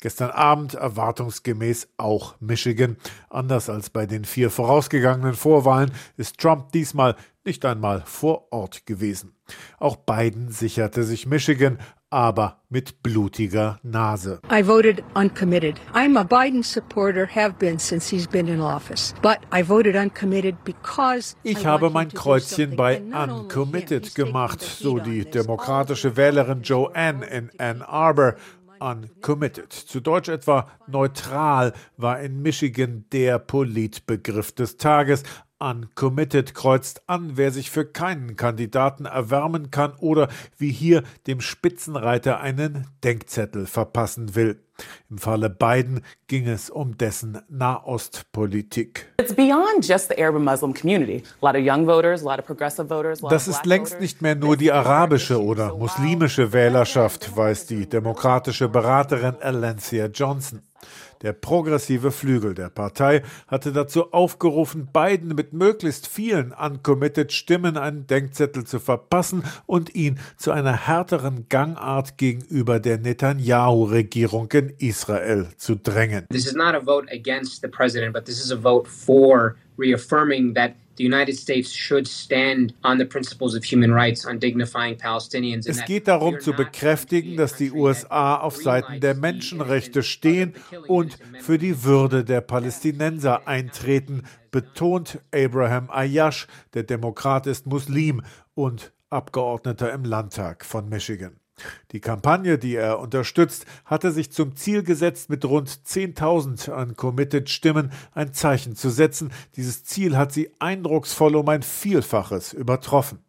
Gestern 0.00 0.30
Abend 0.30 0.74
erwartungsgemäß 0.74 1.88
auch 1.96 2.36
Michigan. 2.40 2.96
Anders 3.28 3.68
als 3.68 3.90
bei 3.90 4.06
den 4.06 4.24
vier 4.24 4.50
vorausgegangenen 4.50 5.34
Vorwahlen 5.34 5.90
ist 6.16 6.38
Trump 6.38 6.70
diesmal 6.72 7.16
nicht 7.44 7.64
einmal 7.64 8.02
vor 8.06 8.52
Ort 8.52 8.86
gewesen. 8.86 9.34
Auch 9.78 9.96
Biden 9.96 10.50
sicherte 10.50 11.04
sich 11.04 11.26
Michigan, 11.26 11.78
aber 12.10 12.62
mit 12.68 13.02
blutiger 13.02 13.78
Nase. 13.82 14.40
I 14.50 14.62
voted 14.62 15.02
uncommitted. 15.14 15.80
I'm 15.92 16.16
a 16.16 16.24
Biden 16.24 16.62
supporter, 16.62 17.26
have 17.26 17.58
been 17.58 17.78
since 17.78 18.08
he's 18.08 18.26
been 18.26 18.48
in 18.48 18.60
office. 18.60 19.14
But 19.22 19.38
I 19.52 19.62
voted 19.62 19.96
uncommitted 19.96 20.56
because 20.64 21.36
Ich 21.42 21.66
habe 21.66 21.90
mein 21.90 22.08
Kreuzchen 22.08 22.76
bei 22.76 23.00
uncommitted 23.00 24.14
gemacht, 24.14 24.62
so 24.62 24.98
die 24.98 25.24
demokratische 25.24 26.16
Wählerin 26.16 26.62
Joanne 26.62 27.24
in 27.26 27.50
Ann 27.58 27.82
Arbor. 27.82 28.36
Uncommitted, 28.78 29.72
zu 29.72 30.00
Deutsch 30.00 30.28
etwa 30.28 30.68
neutral, 30.86 31.72
war 31.96 32.20
in 32.20 32.42
Michigan 32.42 33.06
der 33.10 33.38
Politbegriff 33.38 34.52
des 34.52 34.76
Tages. 34.76 35.22
Uncommitted 35.58 36.54
kreuzt 36.54 37.02
an, 37.06 37.32
wer 37.36 37.50
sich 37.50 37.70
für 37.70 37.86
keinen 37.86 38.36
Kandidaten 38.36 39.06
erwärmen 39.06 39.70
kann 39.70 39.94
oder 39.98 40.28
wie 40.58 40.70
hier 40.70 41.02
dem 41.26 41.40
Spitzenreiter 41.40 42.40
einen 42.40 42.86
Denkzettel 43.02 43.66
verpassen 43.66 44.34
will. 44.34 44.60
Im 45.08 45.18
Falle 45.18 45.48
Biden 45.48 46.02
ging 46.26 46.46
es 46.46 46.68
um 46.68 46.98
dessen 46.98 47.40
Nahostpolitik. 47.48 49.06
Das 53.28 53.48
ist 53.48 53.66
längst 53.66 54.00
nicht 54.00 54.22
mehr 54.22 54.34
nur 54.34 54.56
die 54.56 54.72
arabische 54.72 55.42
oder 55.42 55.76
muslimische 55.76 56.52
Wählerschaft, 56.52 57.36
weiß 57.36 57.66
die 57.66 57.88
demokratische 57.88 58.68
Beraterin 58.68 59.36
Alencia 59.40 60.06
Johnson. 60.06 60.60
Der 61.22 61.32
progressive 61.32 62.10
Flügel 62.10 62.54
der 62.54 62.68
Partei 62.68 63.22
hatte 63.48 63.72
dazu 63.72 64.12
aufgerufen, 64.12 64.88
Biden 64.92 65.34
mit 65.34 65.52
möglichst 65.52 66.06
vielen 66.06 66.52
uncommitted 66.52 67.32
Stimmen 67.32 67.76
einen 67.76 68.06
Denkzettel 68.06 68.64
zu 68.64 68.78
verpassen 68.78 69.42
und 69.66 69.94
ihn 69.94 70.18
zu 70.36 70.52
einer 70.52 70.86
härteren 70.86 71.48
Gangart 71.48 72.18
gegenüber 72.18 72.80
der 72.80 72.98
Netanyahu-Regierung 72.98 74.50
in 74.52 74.74
Israel 74.78 75.48
zu 75.56 75.76
drängen. 75.76 76.26
This 76.30 76.46
is 76.46 76.54
not 76.54 76.74
a 76.74 76.80
vote 76.80 77.10
against 77.12 77.62
the 77.62 77.68
president, 77.68 78.12
but 78.12 78.24
this 78.24 78.44
is 78.44 78.52
a 78.52 78.56
vote 78.56 78.88
for 78.88 79.56
reaffirming 79.78 80.54
that 80.54 80.72
es 85.66 85.84
geht 85.84 86.08
darum 86.08 86.40
zu 86.40 86.52
bekräftigen, 86.52 87.36
dass 87.36 87.56
die 87.56 87.72
USA 87.72 88.36
auf 88.36 88.56
Seiten 88.56 89.00
der 89.00 89.14
Menschenrechte 89.14 90.02
stehen 90.02 90.54
und 90.86 91.18
für 91.40 91.58
die 91.58 91.84
Würde 91.84 92.24
der 92.24 92.40
Palästinenser 92.40 93.46
eintreten, 93.46 94.22
betont 94.50 95.20
Abraham 95.34 95.90
Ayash, 95.90 96.46
der 96.74 96.84
Demokrat 96.84 97.46
ist 97.46 97.66
Muslim 97.66 98.22
und 98.54 98.92
Abgeordneter 99.10 99.92
im 99.92 100.04
Landtag 100.04 100.64
von 100.64 100.88
Michigan. 100.88 101.38
Die 101.92 102.00
Kampagne, 102.00 102.58
die 102.58 102.74
er 102.74 102.98
unterstützt, 102.98 103.66
hatte 103.84 104.12
sich 104.12 104.30
zum 104.30 104.56
Ziel 104.56 104.82
gesetzt, 104.82 105.30
mit 105.30 105.44
rund 105.44 105.68
10.000 105.70 106.70
an 106.70 106.96
Committed 106.96 107.48
Stimmen 107.48 107.92
ein 108.12 108.34
Zeichen 108.34 108.76
zu 108.76 108.90
setzen. 108.90 109.32
Dieses 109.56 109.84
Ziel 109.84 110.16
hat 110.16 110.32
sie 110.32 110.50
eindrucksvoll 110.58 111.36
um 111.36 111.48
ein 111.48 111.62
Vielfaches 111.62 112.52
übertroffen. 112.52 113.20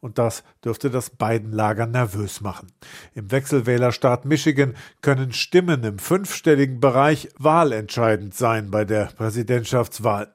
Und 0.00 0.18
das 0.18 0.44
dürfte 0.64 0.90
das 0.90 1.10
beiden 1.10 1.52
Lager 1.52 1.86
nervös 1.86 2.40
machen. 2.40 2.72
Im 3.14 3.30
Wechselwählerstaat 3.30 4.24
Michigan 4.24 4.74
können 5.00 5.32
Stimmen 5.32 5.84
im 5.84 5.98
fünfstelligen 5.98 6.80
Bereich 6.80 7.28
wahlentscheidend 7.38 8.34
sein 8.34 8.70
bei 8.70 8.84
der 8.84 9.06
Präsidentschaftswahl. 9.16 10.32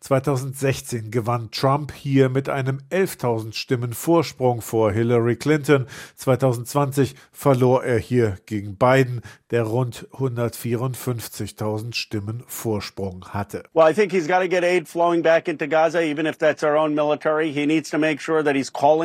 2016 0.00 1.10
gewann 1.10 1.50
Trump 1.50 1.92
hier 1.92 2.28
mit 2.28 2.48
einem 2.48 2.80
11.000 2.90 3.54
Stimmen 3.54 3.92
Vorsprung 3.92 4.60
vor 4.60 4.92
Hillary 4.92 5.36
Clinton. 5.36 5.86
2020 6.16 7.14
verlor 7.32 7.84
er 7.84 7.98
hier 7.98 8.36
gegen 8.46 8.76
Biden, 8.76 9.22
der 9.50 9.62
rund 9.62 10.06
154.000 10.12 11.94
Stimmen 11.94 12.42
Vorsprung 12.46 13.26
hatte. 13.30 13.64
Well, 13.72 13.90
I 13.90 13.94
think 13.94 14.12
he's 14.12 14.28
got 14.28 14.40
to 14.40 14.48
get 14.48 14.64
aid 14.64 14.88
flowing 14.88 15.22
back 15.22 15.48
into 15.48 15.66
Gaza, 15.66 16.02
even 16.02 16.26
if 16.26 16.38
that's 16.38 16.62
our 16.62 16.76
own 16.76 16.94
military. 16.94 17.52
He 17.52 17.66
needs 17.66 17.90
to 17.90 17.98
make 17.98 18.20
sure 18.20 18.42
that 18.42 18.54
he's 18.54 18.72
calling 18.72 19.03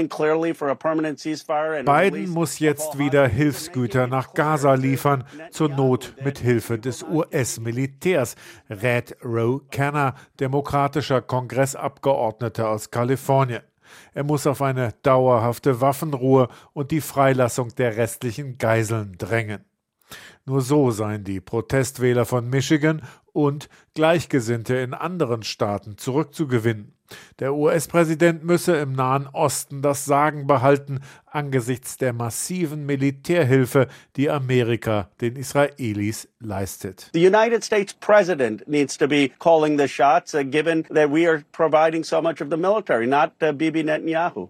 Biden 1.85 2.29
muss 2.29 2.59
jetzt 2.59 2.97
wieder 2.97 3.27
Hilfsgüter 3.27 4.07
nach 4.07 4.33
Gaza 4.33 4.75
liefern, 4.75 5.25
zur 5.51 5.69
Not 5.69 6.15
mit 6.23 6.39
Hilfe 6.39 6.79
des 6.79 7.03
US-Militärs, 7.03 8.35
rät 8.69 9.17
Roe 9.23 9.61
Canner, 9.71 10.15
demokratischer 10.39 11.21
Kongressabgeordneter 11.21 12.69
aus 12.69 12.91
Kalifornien. 12.91 13.61
Er 14.13 14.23
muss 14.23 14.47
auf 14.47 14.61
eine 14.61 14.93
dauerhafte 15.03 15.81
Waffenruhe 15.81 16.49
und 16.73 16.91
die 16.91 17.01
Freilassung 17.01 17.73
der 17.75 17.97
restlichen 17.97 18.57
Geiseln 18.57 19.15
drängen. 19.17 19.65
Nur 20.45 20.61
so 20.61 20.91
seien 20.91 21.23
die 21.23 21.41
Protestwähler 21.41 22.25
von 22.25 22.49
Michigan 22.49 23.01
und 23.33 23.69
Gleichgesinnte 23.93 24.75
in 24.75 24.93
anderen 24.93 25.43
Staaten 25.43 25.97
zurückzugewinnen. 25.97 26.98
Der 27.39 27.53
US-Präsident 27.53 28.43
müsse 28.43 28.75
im 28.77 28.93
Nahen 28.93 29.27
Osten 29.27 29.81
das 29.81 30.05
Sagen 30.05 30.47
behalten 30.47 30.99
angesichts 31.25 31.97
der 31.97 32.13
massiven 32.13 32.85
Militärhilfe, 32.85 33.87
die 34.15 34.29
Amerika 34.29 35.09
den 35.21 35.35
Israelis 35.35 36.27
leistet. 36.39 37.09
The 37.13 37.25
United 37.25 37.63
States 37.63 37.93
President 37.93 38.67
needs 38.67 38.97
to 38.97 39.07
be 39.07 39.29
calling 39.39 39.77
the 39.77 39.87
shots, 39.87 40.33
uh, 40.33 40.43
given 40.43 40.83
that 40.93 41.11
we 41.11 41.27
are 41.27 41.43
providing 41.51 42.03
so 42.03 42.21
much 42.21 42.41
of 42.41 42.49
the 42.49 42.57
military, 42.57 43.07
not 43.07 43.31
uh, 43.41 43.51
Bibi 43.51 43.83
Netanyahu. 43.83 44.49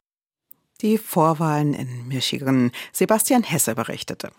Die 0.82 0.98
Vorwahlen 0.98 1.74
in 1.74 2.08
Michigan. 2.08 2.72
Sebastian 2.93 3.43
Hesse 3.43 3.76
berichtete. 3.76 4.30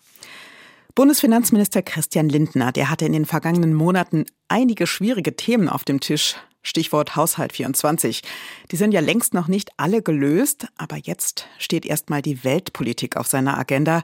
Bundesfinanzminister 0.95 1.83
Christian 1.83 2.29
Lindner, 2.29 2.73
der 2.73 2.91
hatte 2.91 3.05
in 3.05 3.13
den 3.13 3.27
vergangenen 3.27 3.75
Monaten 3.75 4.25
einige 4.49 4.87
schwierige 4.87 5.37
Themen 5.37 5.69
auf 5.69 5.85
dem 5.85 6.01
Tisch. 6.01 6.37
Stichwort 6.63 7.17
Haushalt 7.17 7.53
24. 7.53 8.23
Die 8.71 8.77
sind 8.77 8.93
ja 8.93 9.01
längst 9.01 9.33
noch 9.33 9.49
nicht 9.49 9.71
alle 9.77 10.03
gelöst, 10.03 10.67
aber 10.77 10.97
jetzt 10.97 11.47
steht 11.59 11.87
erstmal 11.87 12.23
die 12.23 12.45
Weltpolitik 12.45 13.17
auf 13.17 13.27
seiner 13.27 13.59
Agenda. 13.59 14.03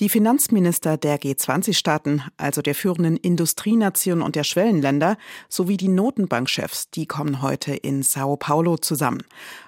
Die 0.00 0.08
Finanzminister 0.08 0.96
der 0.96 1.20
G20-Staaten, 1.20 2.22
also 2.36 2.62
der 2.62 2.74
führenden 2.74 3.16
Industrienationen 3.16 4.22
und 4.22 4.36
der 4.36 4.44
Schwellenländer, 4.44 5.18
sowie 5.48 5.76
die 5.76 5.88
Notenbankchefs, 5.88 6.90
die 6.90 7.06
kommen 7.06 7.42
heute 7.42 7.74
in 7.74 8.02
Sao 8.02 8.36
Paulo 8.36 8.78
zusammen. 8.78 9.22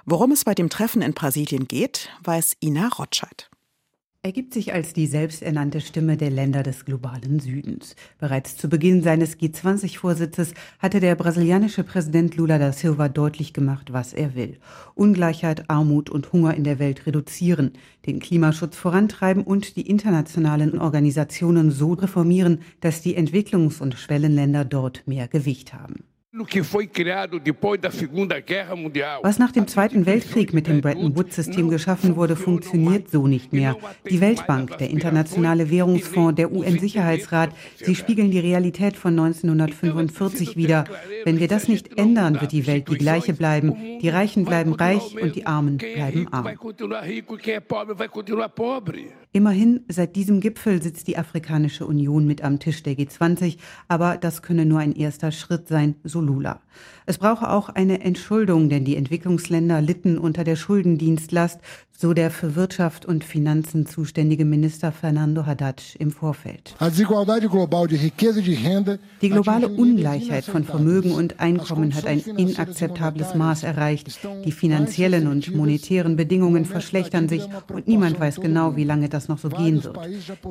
Worum 0.07 0.33
es 0.33 0.45
bei 0.45 0.55
dem 0.55 0.71
Treffen 0.71 1.03
in 1.03 1.13
Brasilien 1.13 1.67
geht, 1.69 2.11
weiß 2.23 2.57
Ina 2.63 2.89
Rotscheid 2.89 3.50
ergibt 4.23 4.53
sich 4.53 4.75
als 4.75 4.93
die 4.93 5.07
selbsternannte 5.07 5.81
Stimme 5.81 6.19
der 6.19 6.29
Länder 6.29 6.63
des 6.63 6.85
globalen 6.85 7.41
Südens. 7.41 7.97
Bereits 8.19 8.55
zu 8.59 8.69
Beginn 8.69 9.03
seines 9.03 9.39
G20-Vorsitzes 9.39 10.53
hatte 10.79 11.01
der 11.01 11.15
brasilianische 11.15 11.85
Präsident 11.85 12.37
Lula 12.37 12.59
da 12.59 12.71
Silva 12.73 13.09
deutlich 13.09 13.55
gemacht, 13.55 13.95
was 13.95 14.13
er 14.13 14.35
will. 14.35 14.59
Ungleichheit, 14.95 15.71
Armut 15.71 16.11
und 16.11 16.35
Hunger 16.35 16.55
in 16.55 16.65
der 16.65 16.79
Welt 16.79 17.07
reduzieren, 17.07 17.73
den 18.05 18.21
Klimaschutz 18.21 18.77
vorantreiben 18.77 19.43
und 19.43 19.77
die 19.77 19.89
internationalen 19.89 20.79
Organisationen 20.79 21.71
so 21.71 21.95
reformieren, 21.95 22.61
dass 22.81 23.01
die 23.01 23.17
Entwicklungs- 23.17 23.81
und 23.81 23.95
Schwellenländer 23.95 24.67
dort 24.67 25.03
mehr 25.07 25.29
Gewicht 25.29 25.73
haben. 25.73 26.05
Was 29.23 29.39
nach 29.41 29.51
dem 29.51 29.67
Zweiten 29.67 30.07
Weltkrieg 30.07 30.55
mit 30.55 30.69
dem 30.69 30.81
Bretton 30.81 31.17
Woods-System 31.17 31.69
geschaffen 31.69 32.15
wurde, 32.15 32.37
funktioniert 32.37 33.11
so 33.11 33.27
nicht 33.27 33.53
mehr. 33.53 33.77
Die 34.09 34.21
Weltbank, 34.21 34.79
der 34.79 34.91
Internationale 34.91 35.71
Währungsfonds, 35.71 36.37
der 36.37 36.53
UN-Sicherheitsrat, 36.53 37.51
sie 37.83 37.97
spiegeln 37.97 38.31
die 38.31 38.39
Realität 38.39 38.97
von 38.97 39.19
1945 39.19 40.57
wider. 40.57 40.85
Wenn 41.25 41.41
wir 41.41 41.49
das 41.49 41.67
nicht 41.67 41.99
ändern, 41.99 42.41
wird 42.41 42.53
die 42.53 42.69
Welt 42.69 42.89
die 42.89 42.99
gleiche 42.99 43.33
bleiben. 43.33 43.99
Die 44.01 44.09
Reichen 44.09 44.45
bleiben 44.45 44.73
reich 44.75 45.21
und 45.21 45.35
die 45.35 45.47
Armen 45.47 45.79
bleiben 45.79 46.29
arm. 46.33 46.49
Immerhin, 49.33 49.85
seit 49.87 50.17
diesem 50.17 50.41
Gipfel 50.41 50.83
sitzt 50.83 51.07
die 51.07 51.17
Afrikanische 51.17 51.87
Union 51.87 52.27
mit 52.27 52.43
am 52.43 52.59
Tisch 52.59 52.83
der 52.83 52.95
G20, 52.95 53.59
aber 53.87 54.17
das 54.17 54.43
könne 54.43 54.67
nur 54.67 54.81
ein 54.81 54.93
erster 54.93 55.31
Schritt 55.31 55.69
sein, 55.69 55.95
so 56.03 56.21
Lula. 56.21 56.61
Es 57.07 57.19
brauche 57.19 57.49
auch 57.49 57.69
eine 57.69 58.01
Entschuldung, 58.01 58.69
denn 58.69 58.85
die 58.85 58.97
Entwicklungsländer 58.97 59.81
litten 59.83 60.19
unter 60.19 60.43
der 60.43 60.57
Schuldendienstlast, 60.57 61.61
so 62.01 62.15
der 62.15 62.31
für 62.31 62.57
Wirtschaft 62.57 63.05
und 63.05 63.25
Finanzen 63.25 63.85
zuständige 63.85 64.47
Minister 64.47 64.91
Fernando 64.91 65.45
Haddad 65.45 65.83
im 65.99 66.11
Vorfeld. 66.11 66.75
Die 69.21 69.29
globale 69.29 69.69
Ungleichheit 69.69 70.45
von 70.47 70.65
Vermögen 70.65 71.13
und 71.13 71.41
Einkommen 71.41 71.95
hat 71.95 72.07
ein 72.07 72.21
inakzeptables 72.21 73.35
Maß 73.35 73.65
erreicht. 73.65 74.19
Die 74.47 74.53
finanziellen 74.53 75.27
und 75.27 75.55
monetären 75.55 76.17
Bedingungen 76.17 76.65
verschlechtern 76.65 77.29
sich 77.29 77.43
und 77.71 77.87
niemand 77.87 78.19
weiß 78.19 78.41
genau, 78.41 78.77
wie 78.77 78.85
lange 78.85 79.11
das 79.11 79.29
noch 79.29 79.39
so 79.39 79.51
gehen 79.51 79.85
wird. 79.85 79.99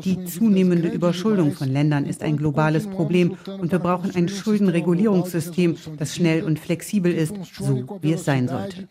Die 0.06 0.26
zunehmende 0.26 0.90
Überschuldung 0.90 1.54
von 1.54 1.68
Ländern 1.68 2.06
ist 2.06 2.22
ein 2.22 2.38
globales 2.38 2.86
Problem 2.86 3.38
und 3.60 3.72
wir 3.72 3.80
brauchen 3.80 4.14
ein 4.14 4.30
Schuldenregulierungssystem, 4.30 5.78
das 5.98 6.14
schnell 6.14 6.44
und 6.44 6.60
flexibel 6.60 7.12
ist, 7.12 7.34
so 7.58 8.00
wie 8.04 8.14
es 8.14 8.24
sein 8.24 8.48
sollte. 8.48 8.88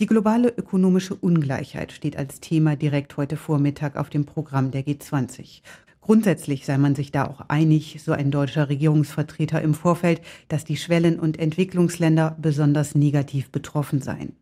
Die 0.00 0.06
globale 0.06 0.54
ökonomische 0.56 1.16
Ungleichheit 1.16 1.90
steht 1.90 2.16
als 2.16 2.38
Thema 2.38 2.76
direkt 2.76 3.16
heute 3.16 3.36
Vormittag 3.36 3.96
auf 3.96 4.10
dem 4.10 4.26
Programm 4.26 4.70
der 4.70 4.86
G20. 4.86 5.62
Grundsätzlich 6.00 6.64
sei 6.64 6.78
man 6.78 6.94
sich 6.94 7.10
da 7.10 7.26
auch 7.26 7.40
einig, 7.48 8.00
so 8.00 8.12
ein 8.12 8.30
deutscher 8.30 8.68
Regierungsvertreter 8.68 9.60
im 9.60 9.74
Vorfeld, 9.74 10.20
dass 10.46 10.64
die 10.64 10.76
Schwellen- 10.76 11.18
und 11.18 11.40
Entwicklungsländer 11.40 12.36
besonders 12.40 12.94
negativ 12.94 13.50
betroffen 13.50 14.00
seien. 14.00 14.36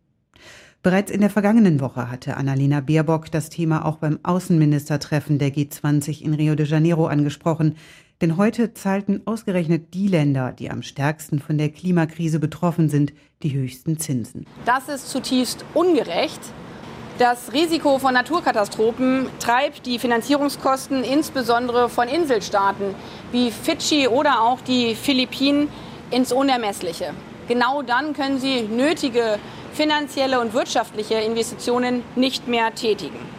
Bereits 0.83 1.11
in 1.11 1.23
der 1.23 1.31
vergangenen 1.31 1.81
Woche 1.81 2.11
hatte 2.11 2.37
Annalena 2.37 2.81
Baerbock 2.81 3.31
das 3.33 3.49
Thema 3.49 3.87
auch 3.87 3.97
beim 3.97 4.21
Außenministertreffen 4.23 5.39
der 5.39 5.55
G20 5.55 6.21
in 6.21 6.35
Rio 6.35 6.55
de 6.55 6.67
Janeiro 6.67 7.07
angesprochen. 7.07 7.77
Denn 8.23 8.39
heute 8.39 8.73
zahlten 8.73 9.23
ausgerechnet 9.27 9.93
die 9.93 10.09
Länder, 10.09 10.53
die 10.53 10.71
am 10.71 10.83
stärksten 10.83 11.39
von 11.39 11.59
der 11.59 11.69
Klimakrise 11.69 12.39
betroffen 12.39 12.89
sind, 12.89 13.13
die 13.43 13.53
höchsten 13.53 13.99
Zinsen. 13.99 14.47
Das 14.65 14.89
ist 14.89 15.11
zutiefst 15.11 15.65
ungerecht. 15.75 16.41
Das 17.19 17.53
Risiko 17.53 17.99
von 17.99 18.15
Naturkatastrophen 18.15 19.29
treibt 19.39 19.87
die 19.87 19.99
Finanzierungskosten 19.99 21.03
insbesondere 21.03 21.89
von 21.89 22.09
Inselstaaten 22.09 22.95
wie 23.33 23.51
Fidschi 23.51 24.09
oder 24.09 24.43
auch 24.43 24.61
die 24.61 24.95
Philippinen 24.95 25.69
ins 26.11 26.33
Unermessliche. 26.33 27.13
Genau 27.49 27.83
dann 27.83 28.13
können 28.13 28.39
sie 28.39 28.63
nötige 28.63 29.39
finanzielle 29.73 30.41
und 30.41 30.55
wirtschaftliche 30.55 31.15
Investitionen 31.15 32.03
nicht 32.17 32.49
mehr 32.49 32.75
tätigen. 32.75 33.36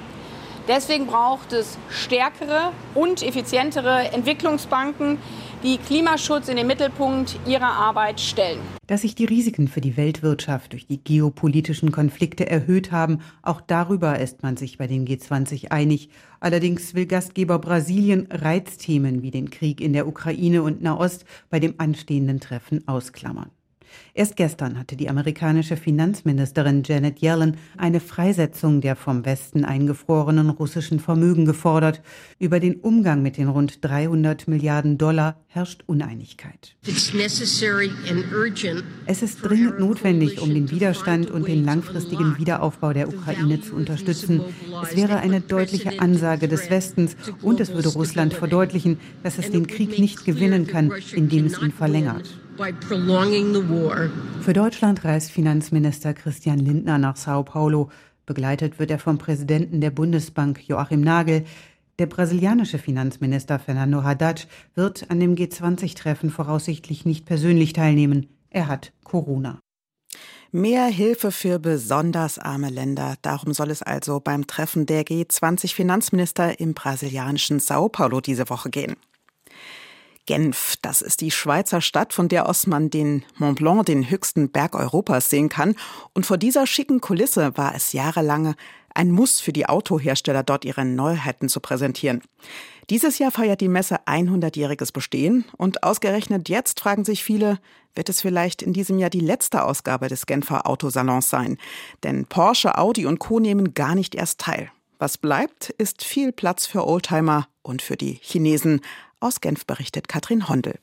Deswegen 0.68 1.08
braucht 1.08 1.54
es 1.54 1.78
stärkere 1.90 2.74
und 2.94 3.24
effizientere 3.24 4.12
Entwicklungsbanken, 4.12 5.18
die 5.64 5.78
Klimaschutz 5.78 6.50
in 6.50 6.58
den 6.58 6.68
Mittelpunkt 6.68 7.40
ihrer 7.48 7.72
Arbeit 7.72 8.20
stellen. 8.20 8.60
Dass 8.86 9.02
sich 9.02 9.16
die 9.16 9.26
Risiken 9.26 9.70
für 9.70 9.80
die 9.80 9.96
Weltwirtschaft 9.96 10.74
durch 10.74 10.86
die 10.86 11.02
geopolitischen 11.02 11.92
Konflikte 11.92 12.50
erhöht 12.50 12.92
haben, 12.92 13.22
auch 13.44 13.62
darüber 13.62 14.20
ist 14.20 14.44
man 14.44 14.58
sich 14.58 14.78
bei 14.78 14.88
den 14.88 15.08
G20 15.08 15.72
einig. 15.72 16.10
Allerdings 16.42 16.94
will 16.94 17.06
Gastgeber 17.06 17.60
Brasilien 17.60 18.28
Reizthemen 18.30 19.22
wie 19.22 19.32
den 19.32 19.50
Krieg 19.50 19.80
in 19.80 19.94
der 19.94 20.06
Ukraine 20.06 20.64
und 20.64 20.82
Nahost 20.82 21.26
bei 21.50 21.60
dem 21.60 21.76
anstehenden 21.78 22.42
Treffen 22.42 22.86
ausklammern. 22.88 23.52
Erst 24.14 24.36
gestern 24.36 24.80
hatte 24.80 24.96
die 24.96 25.10
amerikanische 25.10 25.78
Finanzministerin 25.78 26.84
Janet 26.84 27.22
Yellen 27.22 27.58
eine 27.78 28.00
Freisetzung 28.00 28.82
der 28.82 28.96
vom 28.96 29.26
Westen 29.26 29.64
eingefrorenen 29.64 30.50
russischen 30.50 31.00
Vermögen 31.00 31.46
gefordert. 31.46 32.02
Über 32.40 32.60
den 32.60 32.76
Umgang 32.78 33.22
mit 33.22 33.38
den 33.38 33.48
rund 33.48 33.84
300 33.84 34.48
Milliarden 34.48 34.98
Dollar 34.98 35.38
herrscht 35.48 35.84
Uneinigkeit. 35.86 36.76
Es 39.06 39.22
ist 39.22 39.42
dringend 39.44 39.80
notwendig, 39.80 40.42
um 40.42 40.54
den 40.54 40.70
Widerstand 40.72 41.30
und 41.32 41.48
den 41.48 41.64
langfristigen 41.64 42.38
Wiederaufbau 42.38 42.94
der 42.94 43.08
Ukraine 43.08 43.62
zu 43.62 43.76
unterstützen. 43.76 44.42
Es 44.84 44.96
wäre 44.96 45.18
eine 45.18 45.42
deutliche 45.42 46.00
Ansage 46.00 46.48
des 46.48 46.70
Westens 46.70 47.16
und 47.42 47.60
es 47.60 47.74
würde 47.74 47.90
Russland 47.90 48.34
verdeutlichen, 48.34 49.00
dass 49.24 49.38
es 49.38 49.52
den 49.52 49.68
Krieg 49.68 50.00
nicht 50.00 50.26
gewinnen 50.26 50.68
kann, 50.68 50.92
indem 51.14 51.46
es 51.46 51.62
ihn 51.62 51.72
verlängert. 51.72 52.40
Für 54.42 54.54
Deutschland 54.54 55.04
reist 55.04 55.32
Finanzminister 55.32 56.14
Christian 56.14 56.58
Lindner 56.58 56.98
nach 56.98 57.16
Sao 57.16 57.44
Paulo. 57.44 57.92
Begleitet 58.26 58.80
wird 58.80 58.90
er 58.90 58.98
vom 58.98 59.20
Präsidenten 59.20 59.80
der 59.80 59.92
Bundesbank 59.92 60.68
Joachim 60.68 61.02
Nagel. 61.02 61.46
Der 62.00 62.08
brasilianische 62.08 62.80
Finanzminister 62.80 63.60
Fernando 63.60 64.04
Haddad 64.04 64.48
wird 64.74 65.10
an 65.12 65.20
dem 65.20 65.36
G20-Treffen 65.36 66.32
voraussichtlich 66.32 67.06
nicht 67.06 67.26
persönlich 67.26 67.74
teilnehmen. 67.74 68.28
Er 68.50 68.68
hat 68.68 68.92
Corona. 69.04 69.60
Mehr 70.52 70.86
Hilfe 70.86 71.32
für 71.32 71.60
besonders 71.60 72.40
arme 72.40 72.70
Länder. 72.70 73.16
Darum 73.22 73.54
soll 73.54 73.70
es 73.70 73.84
also 73.84 74.20
beim 74.20 74.48
Treffen 74.48 74.86
der 74.86 75.04
G20-Finanzminister 75.06 76.60
im 76.60 76.74
brasilianischen 76.74 77.60
Sao 77.60 77.90
Paulo 77.90 78.22
diese 78.22 78.50
Woche 78.50 78.70
gehen. 78.70 78.96
Genf, 80.28 80.76
das 80.84 81.02
ist 81.02 81.22
die 81.22 81.32
Schweizer 81.32 81.82
Stadt, 81.82 82.14
von 82.14 82.28
der 82.28 82.48
aus 82.48 82.68
man 82.68 82.92
den 82.92 83.26
Mont 83.38 83.58
Blanc, 83.58 83.88
den 83.88 84.08
höchsten 84.08 84.52
Berg 84.52 84.76
Europas, 84.76 85.32
sehen 85.32 85.50
kann. 85.50 85.76
Und 86.14 86.28
vor 86.28 86.38
dieser 86.38 86.68
schicken 86.68 87.02
Kulisse 87.02 87.58
war 87.58 87.74
es 87.74 87.94
jahrelang 87.94 88.54
ein 88.94 89.12
Muss 89.12 89.40
für 89.40 89.54
die 89.54 89.68
Autohersteller, 89.68 90.44
dort 90.44 90.66
ihre 90.66 90.86
Neuheiten 90.86 91.50
zu 91.50 91.60
präsentieren. 91.60 92.22
Dieses 92.90 93.20
Jahr 93.20 93.32
feiert 93.32 93.62
die 93.62 93.68
Messe 93.68 94.00
100-jähriges 94.06 94.92
Bestehen 94.92 95.46
und 95.58 95.84
ausgerechnet 95.84 96.50
jetzt 96.50 96.80
fragen 96.80 97.06
sich 97.06 97.24
viele, 97.24 97.60
wird 97.96 98.10
es 98.10 98.22
vielleicht 98.22 98.62
in 98.62 98.74
diesem 98.74 99.00
Jahr 99.00 99.10
die 99.10 99.20
letzte 99.20 99.64
Ausgabe 99.64 100.08
des 100.08 100.26
Genfer 100.26 100.68
Autosalons 100.68 101.30
sein? 101.30 101.58
Denn 102.04 102.26
Porsche, 102.26 102.78
Audi 102.78 103.06
und 103.06 103.20
Co. 103.20 103.40
nehmen 103.40 103.74
gar 103.74 103.96
nicht 103.96 104.16
erst 104.16 104.40
teil. 104.40 104.72
Was 105.00 105.18
bleibt, 105.18 105.70
ist 105.78 106.04
viel 106.04 106.32
Platz 106.32 106.66
für 106.66 106.88
Oldtimer 106.88 107.48
und 107.62 107.82
für 107.82 107.98
die 107.98 108.20
Chinesen. 108.22 108.82
Aus 109.20 109.42
Genf 109.42 109.66
berichtet 109.66 110.08
Katrin 110.08 110.48
Hondel. 110.48 110.76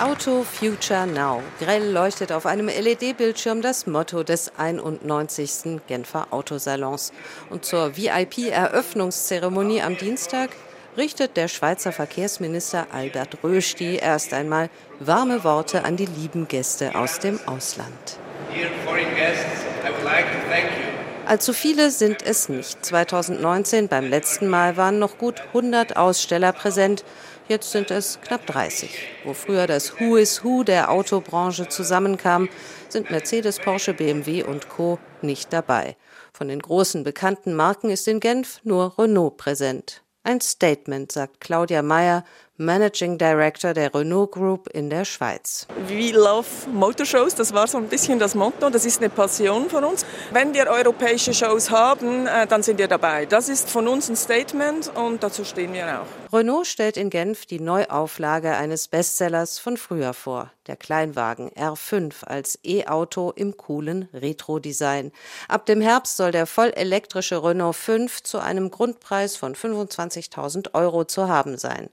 Auto 0.00 0.44
Future 0.44 1.06
Now. 1.06 1.42
Grell 1.58 1.90
leuchtet 1.92 2.32
auf 2.32 2.46
einem 2.46 2.68
LED-Bildschirm 2.68 3.60
das 3.60 3.86
Motto 3.86 4.22
des 4.22 4.50
91. 4.56 5.82
Genfer 5.86 6.28
Autosalons. 6.30 7.12
Und 7.50 7.66
zur 7.66 7.98
VIP-Eröffnungszeremonie 7.98 9.82
am 9.82 9.98
Dienstag 9.98 10.50
richtet 10.96 11.36
der 11.36 11.48
Schweizer 11.48 11.92
Verkehrsminister 11.92 12.86
Albert 12.92 13.44
Rösti 13.44 13.96
erst 13.96 14.32
einmal 14.32 14.70
warme 15.00 15.44
Worte 15.44 15.84
an 15.84 15.98
die 15.98 16.06
lieben 16.06 16.48
Gäste 16.48 16.94
aus 16.94 17.18
dem 17.18 17.38
Ausland. 17.46 18.18
Dear 18.54 18.70
foreign 18.86 19.14
guests, 19.14 19.66
I 19.84 19.90
would 19.90 20.02
like 20.02 20.24
to 20.32 20.48
thank 20.48 20.70
you 20.78 20.85
Allzu 21.26 21.52
viele 21.52 21.90
sind 21.90 22.22
es 22.22 22.48
nicht. 22.48 22.86
2019 22.86 23.88
beim 23.88 24.08
letzten 24.08 24.46
Mal 24.46 24.76
waren 24.76 25.00
noch 25.00 25.18
gut 25.18 25.40
100 25.48 25.96
Aussteller 25.96 26.52
präsent. 26.52 27.04
Jetzt 27.48 27.72
sind 27.72 27.90
es 27.90 28.20
knapp 28.20 28.46
30. 28.46 28.96
Wo 29.24 29.32
früher 29.32 29.66
das 29.66 29.98
Who 29.98 30.16
is 30.16 30.44
Who 30.44 30.62
der 30.62 30.88
Autobranche 30.88 31.66
zusammenkam, 31.66 32.48
sind 32.88 33.10
Mercedes, 33.10 33.58
Porsche, 33.58 33.92
BMW 33.92 34.44
und 34.44 34.68
Co. 34.68 35.00
nicht 35.20 35.52
dabei. 35.52 35.96
Von 36.32 36.46
den 36.46 36.60
großen 36.60 37.02
bekannten 37.02 37.54
Marken 37.54 37.90
ist 37.90 38.06
in 38.06 38.20
Genf 38.20 38.60
nur 38.62 38.96
Renault 38.96 39.36
präsent. 39.36 40.04
Ein 40.22 40.40
Statement, 40.40 41.10
sagt 41.10 41.40
Claudia 41.40 41.82
Meyer, 41.82 42.24
Managing 42.58 43.18
Director 43.18 43.74
der 43.74 43.94
Renault 43.94 44.32
Group 44.32 44.68
in 44.72 44.88
der 44.88 45.04
Schweiz. 45.04 45.66
We 45.88 46.12
love 46.12 46.46
Motorshows, 46.72 47.34
das 47.34 47.52
war 47.52 47.66
so 47.66 47.76
ein 47.76 47.88
bisschen 47.88 48.18
das 48.18 48.34
Motto, 48.34 48.70
das 48.70 48.86
ist 48.86 49.00
eine 49.00 49.10
Passion 49.10 49.68
von 49.68 49.84
uns. 49.84 50.06
Wenn 50.32 50.54
wir 50.54 50.66
europäische 50.66 51.34
Shows 51.34 51.70
haben, 51.70 52.26
äh, 52.26 52.46
dann 52.46 52.62
sind 52.62 52.78
wir 52.78 52.88
dabei. 52.88 53.26
Das 53.26 53.50
ist 53.50 53.68
von 53.68 53.86
uns 53.86 54.08
ein 54.08 54.16
Statement 54.16 54.90
und 54.94 55.22
dazu 55.22 55.44
stehen 55.44 55.74
wir 55.74 56.00
auch. 56.00 56.32
Renault 56.32 56.66
stellt 56.66 56.96
in 56.96 57.10
Genf 57.10 57.44
die 57.44 57.60
Neuauflage 57.60 58.56
eines 58.56 58.88
Bestsellers 58.88 59.58
von 59.58 59.76
früher 59.76 60.14
vor, 60.14 60.50
der 60.66 60.76
Kleinwagen 60.76 61.50
R5 61.50 62.24
als 62.24 62.58
E-Auto 62.64 63.32
im 63.36 63.56
coolen 63.56 64.08
Retro-Design. 64.14 65.12
Ab 65.48 65.66
dem 65.66 65.80
Herbst 65.82 66.16
soll 66.16 66.32
der 66.32 66.46
vollelektrische 66.46 67.42
Renault 67.42 67.76
5 67.76 68.22
zu 68.22 68.38
einem 68.38 68.70
Grundpreis 68.70 69.36
von 69.36 69.54
25.000 69.54 70.74
Euro 70.74 71.04
zu 71.04 71.28
haben 71.28 71.58
sein 71.58 71.90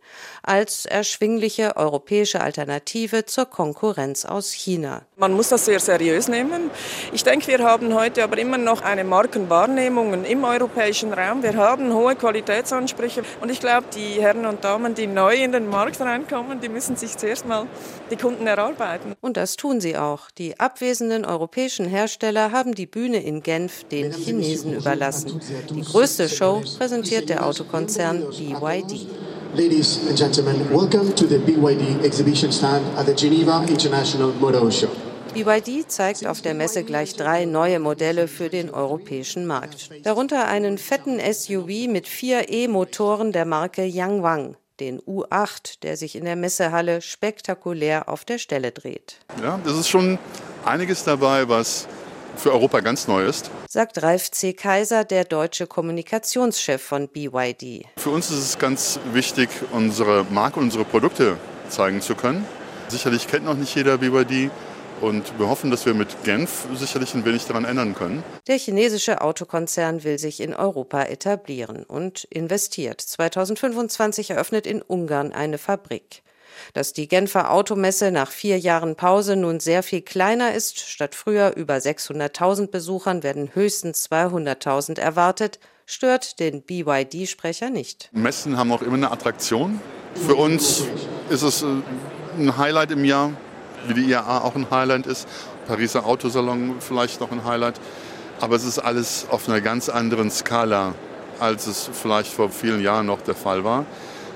als 0.54 0.86
erschwingliche 0.86 1.76
europäische 1.78 2.40
Alternative 2.40 3.26
zur 3.26 3.48
Konkurrenz 3.48 4.24
aus 4.24 4.52
China. 4.52 5.02
Man 5.18 5.34
muss 5.34 5.50
das 5.50 5.66
sehr 5.66 5.80
seriös 5.80 6.28
nehmen. 6.28 6.70
Ich 7.12 7.24
denke, 7.24 7.48
wir 7.48 7.58
haben 7.64 7.96
heute 7.96 8.24
aber 8.24 8.38
immer 8.38 8.60
noch 8.60 8.84
eine 8.84 9.04
Markenwahrnehmung 9.04 10.24
im 10.24 10.44
europäischen 10.44 11.12
Raum. 11.12 11.42
Wir 11.42 11.56
haben 11.56 11.92
hohe 11.92 12.16
Qualitätsansprüche 12.16 13.24
und 13.42 13.50
ich 13.50 13.60
glaube, 13.60 13.88
die 13.96 14.22
Herren 14.22 14.46
und 14.46 14.64
Damen, 14.64 14.94
die 14.94 15.08
neu 15.08 15.34
in 15.44 15.54
den 15.54 15.68
Markt 15.68 16.00
reinkommen, 16.00 16.62
die 16.62 16.70
müssen 16.70 16.98
sich 16.98 17.18
zuerst 17.18 17.48
mal 17.48 17.66
die 18.12 18.18
Kunden 18.18 18.46
erarbeiten. 18.46 19.16
Und 19.22 19.38
das 19.38 19.56
tun 19.56 19.82
sie 19.82 19.98
auch. 19.98 20.30
Die 20.38 20.60
abwesenden 20.60 21.26
europäischen 21.26 21.88
Hersteller 21.88 22.52
haben 22.52 22.76
die 22.76 22.86
Bühne 22.86 23.24
in 23.24 23.42
Genf 23.42 23.86
den 23.86 24.12
Chinesen 24.12 24.76
überlassen. 24.76 25.42
Die 25.72 25.82
größte 25.82 26.30
Show 26.30 26.62
präsentiert 26.78 27.30
der 27.30 27.44
Autokonzern 27.44 28.30
BYD. 28.30 29.08
Ladies 29.56 30.00
and 30.10 30.18
gentlemen, 30.18 30.43
welcome 30.46 31.14
to 31.16 31.26
the 31.26 31.38
BYD 31.38 32.04
exhibition 32.04 32.52
stand 32.52 32.86
at 32.98 33.06
the 33.06 33.14
Geneva 33.14 33.66
International 33.68 34.34
Motor 34.34 34.72
Show. 34.72 34.90
BYD 35.34 35.90
zeigt 35.90 36.28
auf 36.28 36.42
der 36.42 36.54
Messe 36.54 36.84
gleich 36.84 37.16
drei 37.16 37.46
neue 37.46 37.80
Modelle 37.80 38.28
für 38.28 38.50
den 38.50 38.70
europäischen 38.70 39.48
Markt. 39.48 39.90
Darunter 40.04 40.48
einen 40.48 40.78
fetten 40.78 41.20
SUV 41.20 41.88
mit 41.88 42.08
vier 42.08 42.50
E-Motoren 42.50 43.32
der 43.32 43.46
Marke 43.46 43.84
Yangwang. 43.86 44.56
den 44.80 45.00
U8, 45.02 45.82
der 45.84 45.98
sich 45.98 46.16
in 46.16 46.26
der 46.26 46.36
Messehalle 46.36 47.02
spektakulär 47.02 48.10
auf 48.10 48.26
der 48.26 48.38
Stelle 48.38 48.72
dreht. 48.72 49.20
Ja, 49.42 49.60
das 49.64 49.78
ist 49.78 49.88
schon 49.88 50.18
einiges 50.66 51.04
dabei, 51.04 51.48
was 51.48 51.88
für 52.36 52.52
Europa 52.52 52.80
ganz 52.82 53.08
neu 53.08 53.26
ist. 53.26 53.50
Sagt 53.68 54.02
Ralf 54.04 54.32
C. 54.32 54.54
Kaiser, 54.54 55.04
der 55.04 55.26
deutsche 55.26 55.68
Kommunikationschef 55.68 56.82
von 56.82 57.08
BYD. 57.08 57.86
Für 57.98 58.10
uns 58.10 58.30
ist 58.30 58.40
es 58.40 58.60
ganz 58.60 59.00
wichtig, 59.14 59.50
unsere 59.72 60.26
Marke 60.30 60.60
und 60.60 60.66
unsere 60.66 60.86
Produkte 60.86 61.38
zeigen 61.70 62.02
zu 62.02 62.16
können. 62.16 62.46
Sicherlich 62.88 63.28
kennt 63.28 63.46
noch 63.46 63.56
nicht 63.56 63.76
jeder 63.76 63.98
BYD. 63.98 64.52
Und 65.02 65.38
wir 65.38 65.50
hoffen, 65.50 65.70
dass 65.70 65.86
wir 65.86 65.94
mit 65.94 66.24
Genf 66.24 66.66
sicherlich 66.76 67.14
ein 67.14 67.26
wenig 67.26 67.46
daran 67.46 67.66
ändern 67.66 67.94
können. 67.94 68.24
Der 68.48 68.58
chinesische 68.58 69.22
Autokonzern 69.22 70.06
will 70.06 70.18
sich 70.18 70.40
in 70.40 70.54
Europa 70.54 71.04
etablieren 71.04 71.84
und 71.84 72.24
investiert. 72.26 73.02
2025 73.02 74.30
eröffnet 74.30 74.66
in 74.66 74.82
Ungarn 74.82 75.34
eine 75.34 75.58
Fabrik. 75.58 76.24
Dass 76.74 76.94
die 76.94 77.08
Genfer 77.08 77.52
Automesse 77.52 78.12
nach 78.12 78.32
vier 78.32 78.60
Jahren 78.60 78.96
Pause 78.96 79.36
nun 79.36 79.60
sehr 79.60 79.84
viel 79.84 80.02
kleiner 80.02 80.54
ist, 80.54 80.80
statt 80.80 81.16
früher 81.16 81.56
über 81.56 81.76
600.000 81.76 82.68
Besuchern 82.68 83.24
werden 83.24 83.52
höchstens 83.54 84.10
200.000 84.10 85.00
erwartet, 85.00 85.60
stört 85.86 86.40
den 86.40 86.62
BYD-Sprecher 86.62 87.70
nicht. 87.70 88.10
Messen 88.14 88.58
haben 88.58 88.72
auch 88.72 88.82
immer 88.82 88.96
eine 88.96 89.12
Attraktion. 89.12 89.80
Für 90.16 90.36
uns 90.36 90.84
ist 91.30 91.42
es 91.42 91.64
äh, 91.64 91.68
ein 92.38 92.58
Highlight 92.58 92.92
im 92.92 93.06
Jahr, 93.06 93.32
wie 93.88 93.94
die 93.94 94.10
IAA 94.10 94.42
auch 94.42 94.56
ein 94.56 94.70
Highlight 94.70 95.08
ist. 95.08 95.28
Pariser 95.68 96.06
Autosalon 96.06 96.76
vielleicht 96.80 97.20
noch 97.20 97.32
ein 97.32 97.44
Highlight. 97.44 97.80
Aber 98.40 98.56
es 98.56 98.64
ist 98.64 98.80
alles 98.80 99.28
auf 99.30 99.48
einer 99.48 99.62
ganz 99.62 99.90
anderen 99.90 100.30
Skala, 100.30 100.96
als 101.40 101.68
es 101.68 101.90
vielleicht 101.94 102.32
vor 102.32 102.50
vielen 102.50 102.82
Jahren 102.82 103.06
noch 103.06 103.22
der 103.22 103.36
Fall 103.36 103.64
war. 103.64 103.86